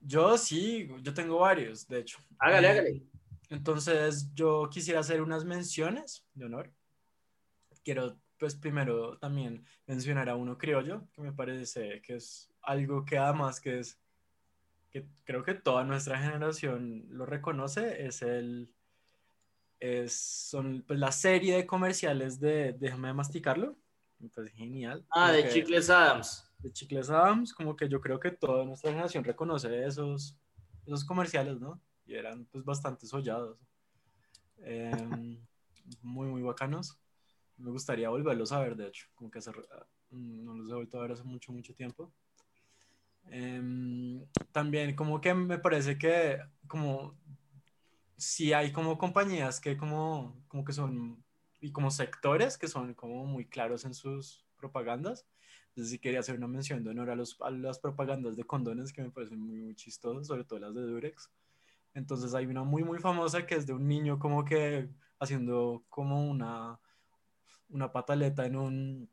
[0.00, 2.18] yo sí, yo tengo varios, de hecho.
[2.38, 3.02] hágale, Eh, hágale.
[3.50, 6.72] Entonces, yo quisiera hacer unas menciones de honor.
[7.84, 13.18] Quiero, pues, primero también mencionar a uno criollo, que me parece que es algo que
[13.18, 13.98] además que es,
[14.90, 18.72] que creo que toda nuestra generación lo reconoce, es el,
[19.78, 23.76] es, son, pues, la serie de comerciales de Déjame masticarlo.
[24.34, 25.06] Parece genial.
[25.10, 26.46] Ah, de que- Chicles Adams.
[26.58, 30.36] de Chicles Adams, como que yo creo que toda nuestra generación reconoce esos,
[30.84, 31.80] esos comerciales, ¿no?
[32.04, 33.58] Y eran pues bastante sollados.
[34.58, 35.38] Em,
[36.02, 36.98] muy, muy bacanos.
[37.56, 39.50] Me gustaría volverlos a ver, de hecho, como que hace,
[40.10, 42.12] mm, no los he vuelto a ver hace mucho, mucho tiempo.
[43.26, 47.16] Em, también como que me parece que como
[48.16, 51.24] si hay como compañías que como, como que son
[51.60, 55.26] y como sectores que son como muy claros en sus propagandas.
[55.68, 58.92] Entonces sí quería hacer una mención de honor a, los, a las propagandas de condones
[58.92, 61.30] que me parecen muy, muy chistosas, sobre todo las de Durex.
[61.94, 66.28] Entonces hay una muy, muy famosa que es de un niño como que haciendo como
[66.28, 66.80] una,
[67.68, 69.10] una pataleta en un,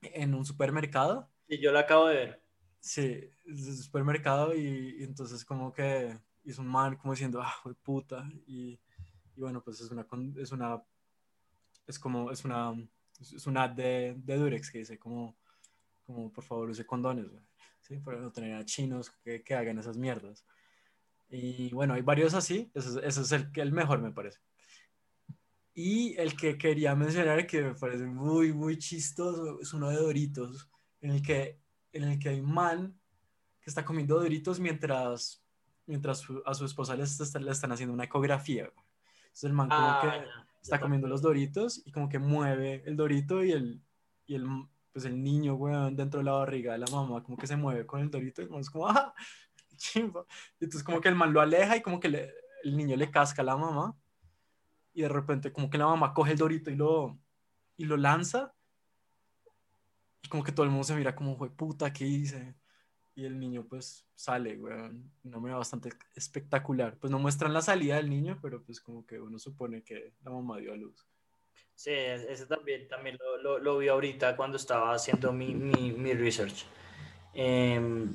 [0.00, 1.28] en un supermercado.
[1.48, 2.41] Y yo la acabo de ver.
[2.82, 7.54] Sí, es de supermercado y, y entonces como que hizo un man como diciendo, ah,
[7.62, 8.28] fue puta.
[8.46, 8.80] Y,
[9.36, 10.06] y bueno, pues es una,
[10.36, 10.82] es una,
[11.86, 12.72] es como, es una,
[13.20, 15.36] es una ad de, de Durex que dice como,
[16.06, 17.44] como por favor use condones, güey,
[17.80, 17.98] ¿sí?
[18.00, 20.46] Para no tener a chinos que, que hagan esas mierdas.
[21.30, 24.40] Y bueno, hay varios así, ese, es- ese es el, el mejor me parece.
[25.74, 30.68] Y el que quería mencionar que me parece muy, muy chistoso es uno de Doritos,
[31.00, 31.61] en el que,
[31.92, 32.98] en el que hay un man
[33.60, 35.44] que está comiendo Doritos mientras,
[35.86, 38.64] mientras su- a su esposa le, está- le están haciendo una ecografía.
[38.64, 38.86] güey.
[39.24, 42.18] Entonces el man como Ah, que ya, está ya comiendo los Doritos y como que
[42.18, 43.82] mueve el Dorito y el,
[44.26, 44.46] y el,
[44.92, 47.86] pues el niño, weón, dentro de la barriga de la mamá, como que se mueve
[47.86, 49.14] con el Dorito y es como, ¡ah!
[49.76, 50.24] Chimba.
[50.60, 52.30] Y entonces como que el man lo aleja y como que le-
[52.64, 53.96] el niño le casca a la mamá
[54.94, 57.18] y de repente como que la mamá coge el Dorito y lo,
[57.76, 58.54] y lo lanza
[60.22, 62.54] y como que todo el mundo se mira como, fue puta, ¿qué hice?
[63.14, 66.96] Y el niño pues sale, weón, una manera bastante espectacular.
[66.98, 70.30] Pues no muestran la salida del niño, pero pues como que uno supone que la
[70.30, 71.06] mamá dio a luz.
[71.74, 76.14] Sí, ese también, también lo, lo, lo vi ahorita cuando estaba haciendo mi, mi, mi
[76.14, 76.64] research.
[77.34, 78.14] Em,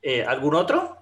[0.00, 0.96] eh, ¿Algún otro?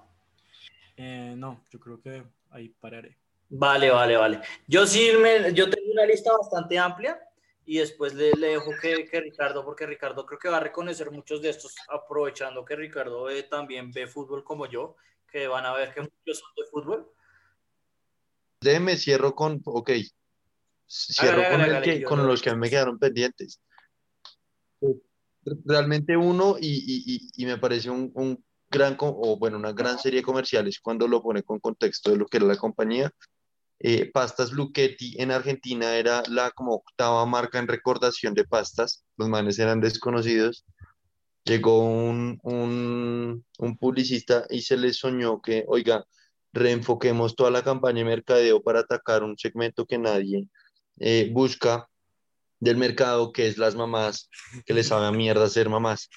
[0.96, 3.18] Eh, no, yo creo que ahí pararé.
[3.50, 4.40] Vale, vale, vale.
[4.66, 7.20] Yo sí, me, yo tengo una lista bastante amplia
[7.64, 11.10] y después le, le dejo que, que Ricardo, porque Ricardo creo que va a reconocer
[11.10, 14.96] muchos de estos, aprovechando que Ricardo eh, también ve fútbol como yo,
[15.30, 17.12] que van a ver que muchos son de fútbol.
[18.60, 19.90] Déjeme, cierro con, ok,
[20.86, 23.60] cierro Hágale, con, hágale, que, yo con lo- los que a mí me quedaron pendientes.
[25.64, 30.20] Realmente uno, y, y- y- me parece un, un gran, o bueno, una gran serie
[30.20, 33.10] de comerciales cuando lo pone con contexto de lo que era la compañía.
[33.84, 39.28] Eh, pastas Luchetti en Argentina era la como octava marca en recordación de pastas, los
[39.28, 40.64] manes eran desconocidos.
[41.44, 46.06] Llegó un, un, publicista y se le soñó que, oiga,
[46.52, 50.48] reenfoquemos toda la campaña de mercadeo para atacar un segmento que nadie
[51.00, 51.88] eh, busca
[52.60, 54.30] del mercado, que es las mamás,
[54.64, 56.08] que les sabe a mierda ser mamás.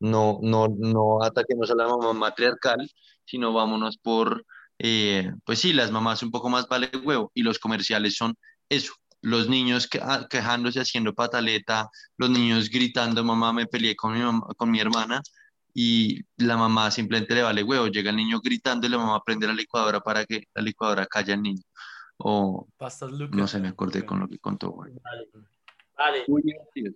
[0.00, 2.90] No, no, no ataquemos a la mamá matriarcal,
[3.24, 4.44] sino vámonos por,
[4.84, 8.34] eh, pues sí, las mamás un poco más vale huevo y los comerciales son
[8.68, 14.12] eso, los niños que- ah, quejándose, haciendo pataleta, los niños gritando, mamá, me peleé con
[14.14, 15.22] mi, mamá- con mi hermana,
[15.74, 19.46] y la mamá simplemente le vale huevo, llega el niño gritando y la mamá prende
[19.46, 21.62] la licuadora para que la licuadora calle al niño.
[22.18, 23.36] O Pastas Lucas.
[23.36, 24.70] no sé, me acordé con lo que contó.
[24.70, 24.92] güey.
[25.02, 25.28] Vale.
[25.96, 26.24] Vale.
[26.28, 26.94] Muy divertidos.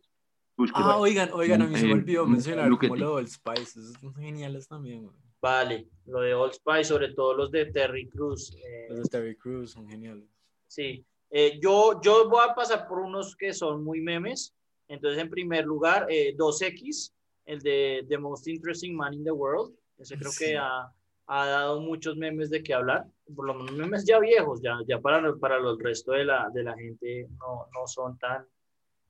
[0.56, 3.80] Búsquelo Ah, oigan, oigan, a mí se me Eh, olvidó mencionar como lo del Spice,
[4.00, 5.16] son geniales también, güey.
[5.40, 8.54] Vale, lo de Old Spice, sobre todo los de Terry Cruz.
[8.56, 10.24] eh, Los de Terry Crews son geniales.
[10.66, 14.54] sí, Eh, yo, yo voy a pasar por unos que son muy memes.
[14.86, 17.12] Entonces, en primer lugar, eh, 2X,
[17.46, 19.74] el de The Most Interesting Man in the World.
[19.98, 20.44] Ese creo Sí.
[20.44, 20.88] que ha,
[21.26, 23.04] ha dado muchos memes de qué hablar.
[23.34, 26.62] Por lo menos memes ya viejos, ya, ya para, para el resto de la, de
[26.62, 28.46] la gente no, no son tan,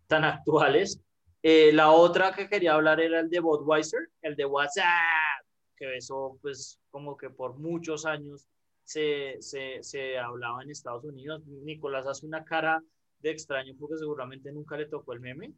[0.06, 0.98] tan actuales.
[1.42, 5.35] Eh, la otra que quería hablar era el de Budweiser, el de WhatsApp,
[5.76, 8.48] que eso pues como que por muchos años
[8.84, 11.42] se, se, se hablaba en Estados Unidos.
[11.46, 12.82] Nicolás hace una cara
[13.18, 15.52] de extraño porque seguramente nunca le tocó el meme.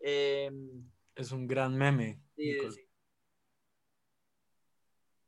[0.00, 0.50] Eh,
[1.14, 2.20] Es un gran meme.
[2.36, 2.58] sí.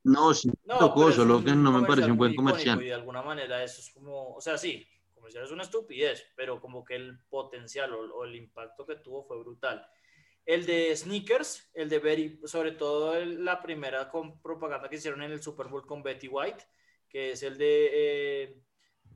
[0.05, 2.81] No, sí, No, tocó, solo que no me parece un buen comercial.
[2.81, 6.61] Y de alguna manera eso es como, o sea, sí, comercial es una estupidez, pero
[6.61, 9.85] como que el potencial o, o el impacto que tuvo fue brutal.
[10.47, 15.33] El de Sneakers, el de Betty, sobre todo la primera con propaganda que hicieron en
[15.33, 16.65] el Super Bowl con Betty White,
[17.09, 18.63] que es el de eh,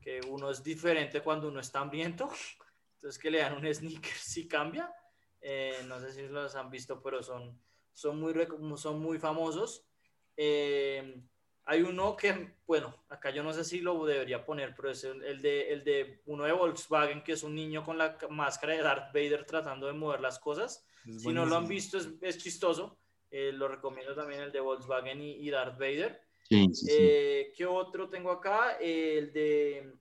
[0.01, 2.29] que uno es diferente cuando uno está hambriento,
[2.95, 4.93] entonces que le dan un Sneakers y cambia.
[5.39, 7.57] Eh, no sé si los han visto, pero son,
[7.93, 8.33] son, muy,
[8.75, 9.87] son muy famosos.
[10.35, 11.23] Eh,
[11.63, 15.71] hay uno que, bueno, acá yo no sé si lo debería poner, pero es de,
[15.71, 19.45] el de uno de Volkswagen, que es un niño con la máscara de Darth Vader
[19.45, 20.85] tratando de mover las cosas.
[21.07, 22.97] Es Si no lo han visto, es, es chistoso.
[23.29, 26.21] Eh, lo recomiendo también el de Volkswagen y, y Darth Vader.
[26.49, 26.91] Sí, sí, sí.
[26.97, 28.77] Eh, ¿Qué otro tengo acá?
[28.79, 29.93] Eh, el de.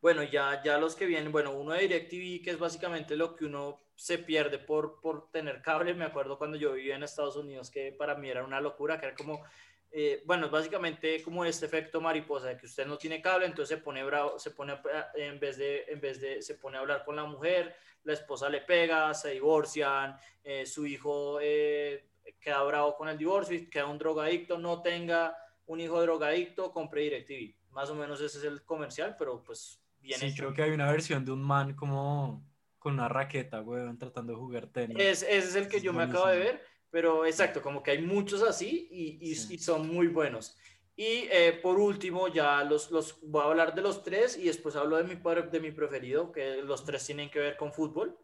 [0.00, 1.32] Bueno, ya, ya los que vienen.
[1.32, 5.60] Bueno, uno de DirecTV, que es básicamente lo que uno se pierde por, por tener
[5.60, 5.92] cable.
[5.94, 9.06] Me acuerdo cuando yo vivía en Estados Unidos, que para mí era una locura, que
[9.06, 9.42] era como.
[9.90, 13.76] eh, bueno, es básicamente como este efecto mariposa, de que usted no tiene cable, entonces
[13.76, 16.80] se pone bravo, se pone, a- en vez de, en vez de, se pone a
[16.80, 17.74] hablar con la mujer,
[18.04, 22.08] la esposa le pega, se divorcian, eh, su hijo eh,
[22.40, 25.36] queda bravo con el divorcio y queda un drogadicto, no tenga
[25.66, 27.54] un hijo drogadicto, compre DirecTV.
[27.72, 30.44] Más o menos ese es el comercial, pero pues bien Sí, hecho.
[30.44, 32.46] creo que hay una versión de un man como
[32.78, 34.96] con una raqueta, weón, tratando de jugar tenis.
[34.98, 36.58] Es, ese es el que Es yo me acabo de buenísimo.
[36.60, 39.54] ver, pero exacto, como que hay muchos así y, y- Sí.
[39.54, 40.56] y son muy buenos.
[41.00, 44.74] Y eh, por último, ya los, los voy a hablar de los tres y después
[44.74, 48.18] hablo de mi, de mi preferido, que los tres tienen que ver con fútbol.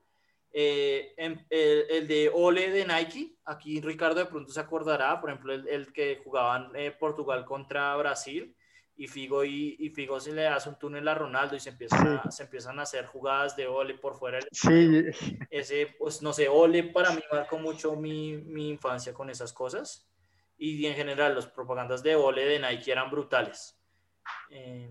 [0.50, 5.30] Eh, em- el, el de Ole de Nike, aquí Ricardo de pronto se acordará, por
[5.30, 8.56] ejemplo, el, el que jugaban eh, Portugal contra Brasil
[8.96, 12.08] y Figo, y, y Figo se le hace un túnel a Ronaldo y se empiezan,
[12.08, 15.04] a, se empiezan a hacer jugadas de Ole por fuera del Sí,
[15.48, 20.08] ese, pues no sé, Ole para mí marcó mucho mi, mi infancia con esas cosas.
[20.56, 23.78] Y en general, las propagandas de Ole de Nike eran brutales.
[24.50, 24.88] Eh,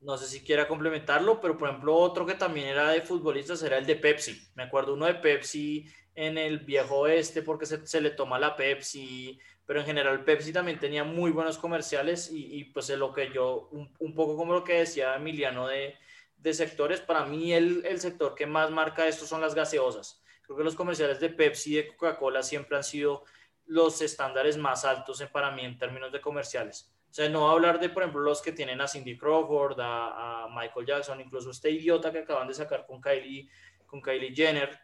[0.00, 3.78] no sé si quiera complementarlo, pero por ejemplo, otro que también era de futbolistas era
[3.78, 4.38] el de Pepsi.
[4.54, 8.54] Me acuerdo uno de Pepsi en el viejo oeste porque se, se le toma la
[8.54, 13.14] Pepsi, pero en general Pepsi también tenía muy buenos comerciales y, y pues es lo
[13.14, 15.96] que yo, un, un poco como lo que decía Emiliano de,
[16.36, 20.22] de sectores, para mí el, el sector que más marca esto son las gaseosas.
[20.42, 23.24] Creo que los comerciales de Pepsi y de Coca-Cola siempre han sido
[23.66, 26.90] los estándares más altos en- para mí en términos de comerciales.
[27.10, 30.86] O sea, no hablar de, por ejemplo, los que tienen a Cindy Crawford, a, Michael
[30.86, 33.48] Jackson, incluso este idiota que acaban de sacar con Kylie,
[33.86, 34.78] con Kylie Jenner,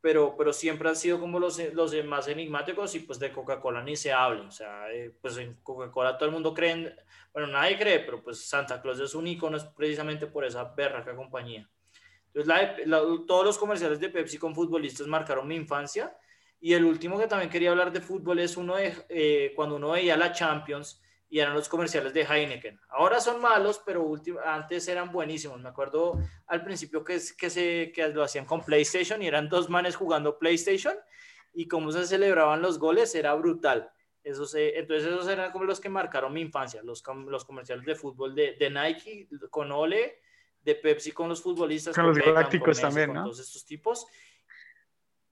[0.00, 3.96] pero, pero siempre han sido como los, los más enigmáticos y pues de Coca-Cola ni
[3.96, 4.46] se habla.
[4.46, 6.94] O sea, eh, pues en Coca-Cola todo el mundo cree, en-
[7.32, 11.68] bueno, nadie cree, pero pues Santa Claus es un icono precisamente por esa berraca compañía.
[12.32, 12.86] Entonces,
[13.26, 16.16] todos los comerciales de Pepsi con futbolistas marcaron mi infancia.
[16.60, 19.92] Y el último que también quería hablar de fútbol es uno de eh, cuando uno
[19.92, 21.00] veía la Champions
[21.30, 22.78] y eran los comerciales de Heineken.
[22.88, 24.12] Ahora son malos, pero
[24.44, 25.60] antes eran buenísimos.
[25.60, 29.70] Me acuerdo al principio que, que, se, que lo hacían con PlayStation y eran dos
[29.70, 30.94] manes jugando PlayStation
[31.54, 33.90] y cómo se celebraban los goles era brutal.
[34.22, 37.94] Eso se, entonces esos eran como los que marcaron mi infancia, los, los comerciales de
[37.94, 40.20] fútbol de, de Nike con Ole,
[40.62, 43.24] de Pepsi con los futbolistas, Con los Beckham, galácticos Messi, también, con ¿no?
[43.24, 44.06] todos estos tipos.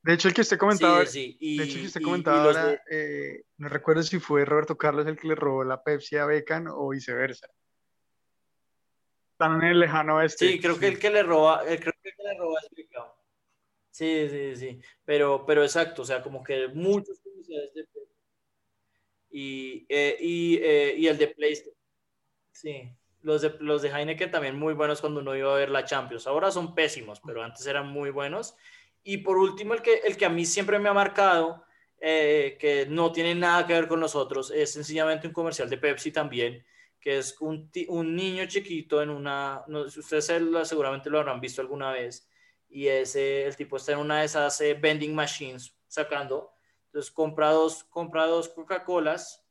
[0.03, 2.43] De hecho el que usted comentaba, Sí, sí, y- de hecho el que usted comentaba
[2.45, 6.17] ahora, de- eh, no recuerdo si fue Roberto Carlos el que le robó la Pepsi
[6.17, 7.49] a Beckham o viceversa.
[9.33, 10.49] Están en el lejano oeste.
[10.53, 12.69] Sí, creo que el que le roba, eh, creo que el que le roba es
[12.77, 13.07] Beckham.
[13.91, 14.81] Sí, sí, sí.
[15.05, 18.13] Pero, pero exacto, o sea, como que muchos comerciales de Pepsi.
[19.31, 21.75] Y, eh, y, eh, y el de PlayStation.
[22.53, 22.91] Sí.
[23.23, 26.27] Los de, los de Heineken también muy buenos cuando uno iba a ver la Champions.
[26.27, 28.57] Ahora son pésimos, pero antes eran muy buenos.
[29.11, 31.65] Y por último, el que, el que a mí siempre me ha marcado,
[31.99, 36.13] eh, que no tiene nada que ver con nosotros, es sencillamente un comercial de Pepsi
[36.13, 36.63] también,
[37.01, 40.27] que es un, un niño chiquito en una, no, ustedes
[40.65, 42.29] seguramente lo habrán visto alguna vez,
[42.69, 46.53] y ese, el tipo está en una de esas eh, vending machines sacando,
[46.85, 49.43] entonces compra dos, compra dos Coca-Colas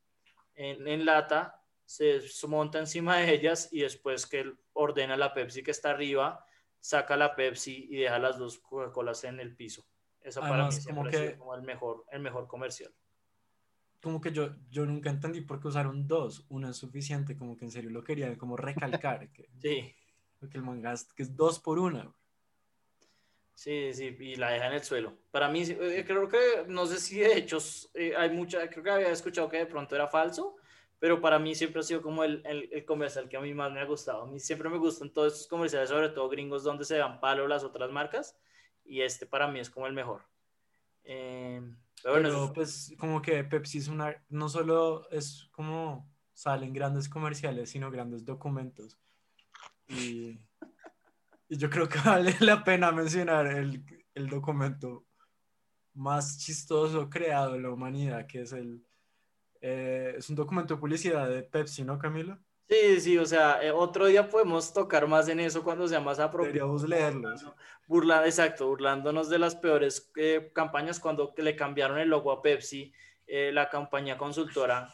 [0.53, 5.71] en, en lata, se monta encima de ellas y después que ordena la Pepsi que
[5.71, 6.45] está arriba,
[6.87, 9.85] saca la Pepsi y deja las dos Coca-Colas en el piso.
[10.21, 12.93] Eso para mí como que, como el mejor, el mejor comercial.
[14.01, 16.45] Como que yo, yo nunca entendí por qué usaron dos.
[16.47, 19.29] Uno es suficiente, como que en serio lo quería como recalcar.
[19.33, 19.93] Que, sí.
[20.49, 22.09] Que el manga es, que es dos por una.
[23.53, 25.17] Sí, sí, y la deja en el suelo.
[25.31, 27.57] Para mí, eh, creo que, no sé si de hecho
[27.95, 30.56] eh, hay mucha, creo que había escuchado que de pronto era falso,
[30.99, 33.71] pero para mí siempre ha sido como el, el, el, comercial que a mí más
[33.71, 34.23] me ha gustado.
[34.23, 37.47] A mí siempre me gustan todos estos comerciales, sobre todo gringos, donde se dan palo
[37.47, 38.35] las otras marcas,
[38.83, 40.23] y este para mí es como el mejor.
[41.03, 41.61] Eh,
[42.03, 47.91] pero, pues como que Pepsi es una, no solo es como salen grandes comerciales, sino
[47.91, 48.97] grandes documentos.
[49.87, 50.39] Y,
[51.49, 53.83] y yo creo que vale la pena mencionar el,
[54.13, 55.05] el documento
[55.93, 58.85] más chistoso creado en la humanidad, que es el
[59.69, 62.37] eh, es un documento de publicidad de Pepsi, ¿no, Camilo?
[62.69, 66.19] Sí, sí, o sea, eh, otro día podemos tocar más en eso cuando sea más
[66.19, 66.53] apropiado.
[66.53, 67.45] Deberíamos leerlos.
[67.85, 72.93] Burla, exacto, burlándonos de las peores eh, campañas cuando le cambiaron el logo a Pepsi,
[73.27, 74.89] la campaña consultora,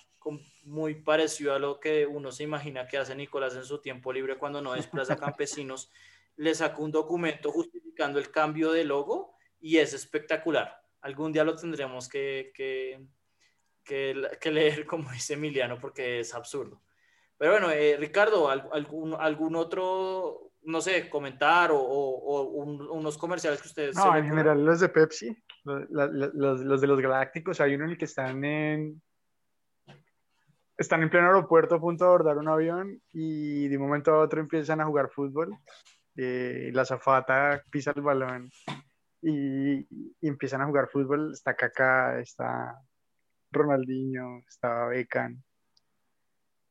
[0.64, 4.40] muy parecido a lo que uno se imagina que hace Nicolás en su tiempo libre
[4.40, 5.92] cuando no desplaza campesinos,
[6.36, 10.82] le sacó un documento justificando el cambio de logo y es espectacular.
[11.02, 13.06] Algún día lo tendremos que, que
[13.84, 16.82] que, leer, como dice Emiliano, porque es absurdo.
[17.38, 23.96] Pero bueno, eh, Ricardo, ¿algún, ¿algún otro, no sé, comentar o, unos comerciales que ustedes...
[23.96, 27.98] No, en general los de Pepsi, los, los, de los Galácticos, hay uno en el
[27.98, 29.02] que están en...
[30.76, 34.20] Están en pleno aeropuerto a punto de abordar un avión y de un momento a
[34.20, 35.56] otro empiezan a jugar fútbol.
[36.16, 38.50] Eh, la zafata pisa el balón
[39.22, 41.32] y, y, empiezan a jugar fútbol.
[41.32, 42.76] Está Kaká, está
[43.54, 45.42] Ronaldinho, estaba Beckham.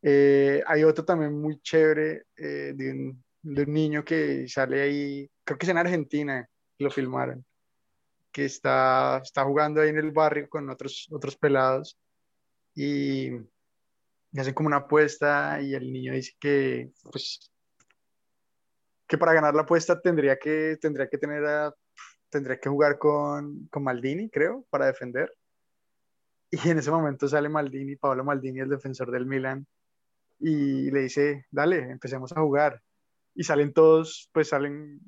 [0.03, 5.66] Eh, hay otro también muy chévere eh, de, un, niño que sale ahí, creo que
[5.66, 7.45] es en Argentina, lo filmaron,
[8.33, 11.99] que está, está jugando ahí en el barrio con otros, otros pelados
[12.74, 13.30] y,
[14.37, 17.51] hacen como una apuesta y el niño dice que, pues,
[19.07, 21.72] que para ganar la apuesta tendría que, tendría que tener
[22.30, 25.30] tendría que jugar con, con Maldini, creo, para defender.
[26.55, 29.66] Y en ese momento sale Maldini, Pablo Maldini, el defensor del Milan,
[30.38, 32.82] y le dice, dale, empecemos a jugar.
[33.34, 35.00] Y salen todos, pues salen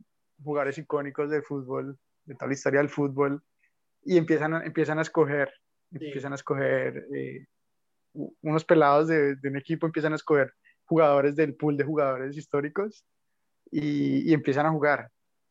[0.43, 3.43] jugadores icónicos del fútbol, de toda la historia del fútbol,
[4.05, 5.53] y empiezan a, empiezan a escoger,
[5.91, 7.47] empiezan a escoger, eh,
[8.41, 10.55] unos pelados de, de, un equipo empiezan a escoger
[10.87, 13.05] jugadores del pool de jugadores históricos
[13.71, 15.11] y, y empiezan a jugar.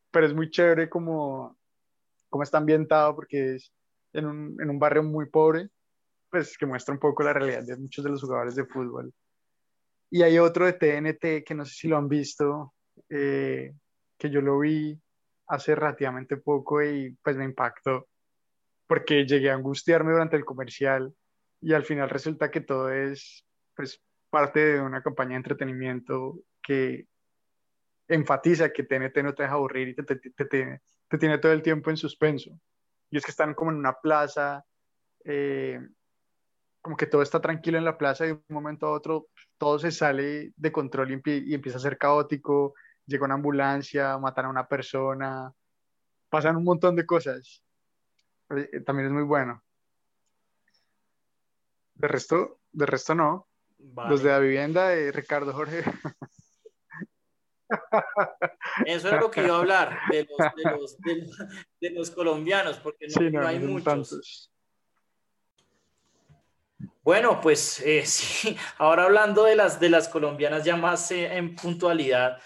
[0.10, 1.56] Pero es muy chévere como,
[2.30, 3.72] como está ambientado porque es
[4.14, 5.70] en un, en un barrio muy pobre
[6.34, 9.14] pues que muestra un poco la realidad de muchos de los jugadores de fútbol.
[10.10, 12.74] Y hay otro de TNT que no sé si lo han visto,
[13.08, 13.72] eh,
[14.18, 15.00] que yo lo vi
[15.46, 18.08] hace relativamente poco y pues me impactó
[18.88, 21.14] porque llegué a angustiarme durante el comercial
[21.62, 27.06] y al final resulta que todo es pues parte de una campaña de entretenimiento que
[28.08, 31.62] enfatiza que TNT no te deja aburrir y te, te, te, te tiene todo el
[31.62, 32.60] tiempo en suspenso.
[33.12, 34.66] Y es que están como en una plaza
[35.26, 35.80] eh,
[36.84, 39.80] como que todo está tranquilo en la plaza y de un momento a otro todo
[39.80, 42.74] se sale de control y, empieza a ser caótico,
[43.06, 45.54] llega una ambulancia, matan a una persona,
[46.30, 47.64] pasan un montón de cosas.
[48.50, 49.64] Eh, también es muy bueno.
[51.96, 53.48] De resto, de resto no.
[54.10, 55.84] Los de la vivienda de Ricardo Jorge.
[58.86, 60.98] Eso es lo que iba a hablar, de los,
[61.80, 64.53] de los, colombianos, porque no, hay muchos.
[67.04, 71.56] Bueno, pues eh, sí, ahora hablando de las, de las colombianas ya más eh, en
[71.56, 72.42] puntualidad,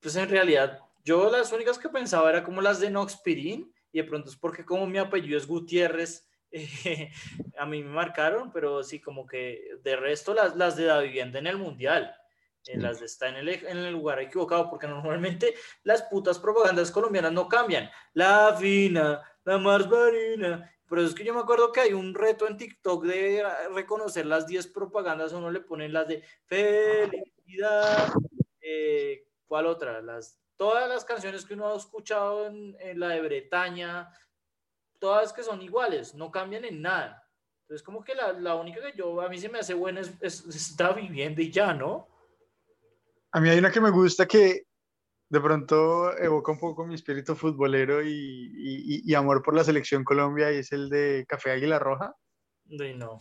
[0.00, 4.04] pues en realidad yo las únicas que pensaba era como las de Noxpirin y de
[4.04, 7.10] pronto es porque como mi apellido es Gutiérrez, eh,
[7.58, 11.38] a mí me marcaron, pero sí como que de resto las, las de la vivienda
[11.38, 12.14] en el mundial.
[12.64, 17.32] las de está en el, en el lugar equivocado, porque normalmente las putas propagandas colombianas
[17.32, 17.90] no cambian.
[18.14, 22.46] La fina, la más marina, pero es que yo me acuerdo que hay un reto
[22.46, 28.12] en TikTok de reconocer las 10 propagandas, uno le pone las de felicidad,
[28.60, 30.02] Eh, ¿Cuál otra?
[30.02, 34.10] Las, todas las canciones que uno ha escuchado en, en la de Bretaña,
[34.98, 37.26] todas que son iguales, no cambian en nada.
[37.62, 40.12] Entonces, como que la, la única que yo, a mí se me hace buena es,
[40.20, 42.08] es, está viviendo y ya, ¿no?
[43.30, 44.67] A mí hay una que me gusta que
[45.30, 50.04] de pronto evoca un poco mi espíritu futbolero y, y- y amor por la selección
[50.04, 52.14] Colombia y es el de Café Águila Roja.
[52.64, 53.20] De no.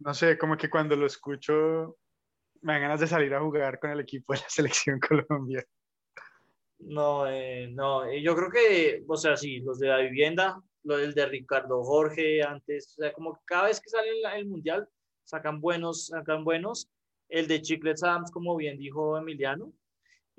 [0.00, 1.96] No sé, como que cuando lo escucho
[2.60, 5.64] me dan ganas de salir a jugar con el equipo de la selección Colombia.
[6.80, 10.96] No, eh, no, eh, yo creo que, o sea, sí, los de la vivienda, lo
[10.96, 14.88] del de Ricardo Jorge antes, o sea, como cada vez que sale el, el mundial,
[15.24, 16.88] sacan buenos, sacan buenos.
[17.28, 19.72] El de Chiclets Adams, como bien dijo Emiliano.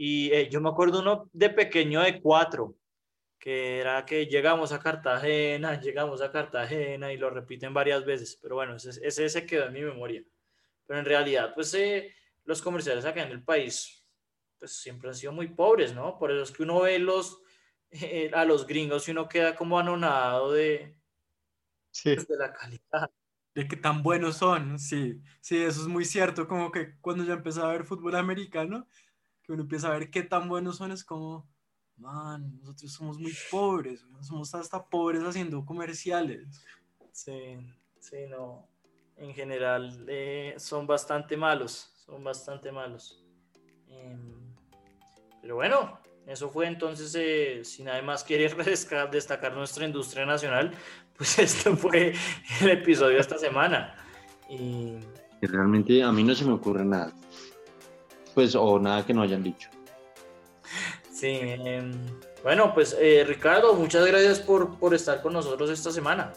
[0.02, 2.78] Y eh, yo me acuerdo uno de pequeño de cuatro,
[3.38, 8.56] que era que llegamos a Cartagena, llegamos a Cartagena y lo repiten varias veces, pero
[8.56, 10.24] bueno, ese, ese se quedó en mi memoria.
[10.86, 12.14] Pero en realidad, pues eh,
[12.46, 14.08] los comerciales acá en el país,
[14.58, 16.18] pues siempre han sido muy pobres, ¿no?
[16.18, 17.42] Por eso es que uno ve los,
[17.92, 20.96] eh, a los gringos y uno queda como anonadado de,
[21.92, 23.12] Sí, pues, de la calidad.
[23.54, 27.34] De que tan buenos son, sí, sí, eso es muy cierto, como que cuando yo
[27.34, 28.88] empecé a ver fútbol americano,
[29.50, 31.50] que uno empieza a ver qué tan buenos son, es como,
[31.98, 36.64] man, nosotros somos muy pobres, somos hasta pobres haciendo comerciales.
[37.12, 37.58] Sí,
[38.00, 38.68] sí, no.
[39.18, 43.26] En general eh, son bastante malos, son bastante malos.
[43.88, 44.54] Em,
[45.42, 48.54] pero bueno, eso fue entonces, eh, si nadie más quiere
[49.12, 50.72] destacar, nuestra industria nacional,
[51.18, 52.14] pues esto fue
[52.62, 53.96] el episodio de esta semana.
[54.48, 55.00] Y
[55.42, 57.12] Realmente a mí no se me ocurre nada.
[58.40, 59.70] Pues, o nada que no hayan dicho.
[61.12, 61.92] sí, em,
[62.42, 66.32] bueno, pues eh, Ricardo, muchas gracias por, por estar con nosotros esta semana.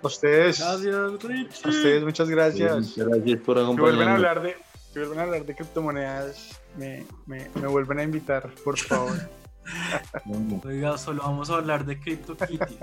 [0.00, 1.68] a ustedes, Gracias, Richie.
[1.68, 2.76] ustedes muchas gracias.
[2.76, 4.14] Muchas gracias por Si vuelven a acompañarnos.
[4.14, 4.56] hablar de,
[4.92, 9.16] si vuelven a hablar de criptomonedas, me, me, me vuelven a invitar, por favor.
[10.64, 12.78] Oiga, solo vamos a hablar de CryptoKitty.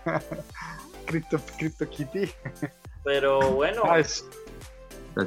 [1.06, 2.30] Crypto, CryptoKitty.
[3.04, 4.00] Pero bueno, Ah,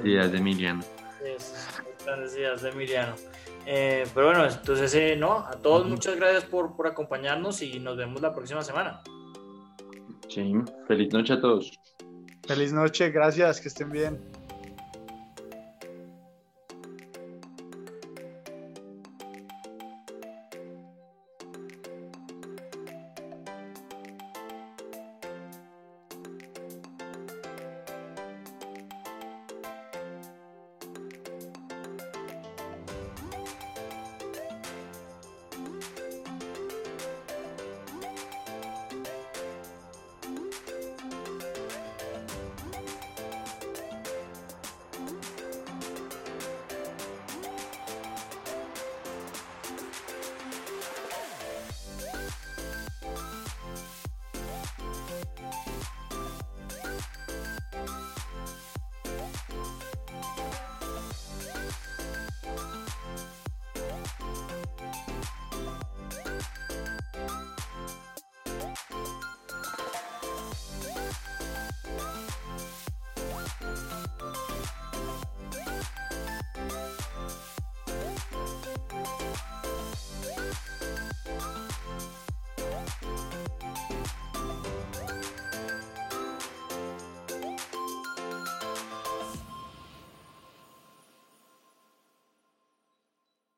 [0.04, 0.84] ideas de Emiliano.
[2.10, 3.16] Es, grandes ideas de Emiliano.
[3.66, 7.98] Eh, pero bueno, entonces, eh, no, a todos muchas gracias por, por acompañarnos y nos
[7.98, 9.02] vemos la próxima semana.
[10.28, 10.54] Sí.
[10.88, 11.72] Feliz noche a todos.
[12.48, 14.20] feliz noche, gracias, que estén bien.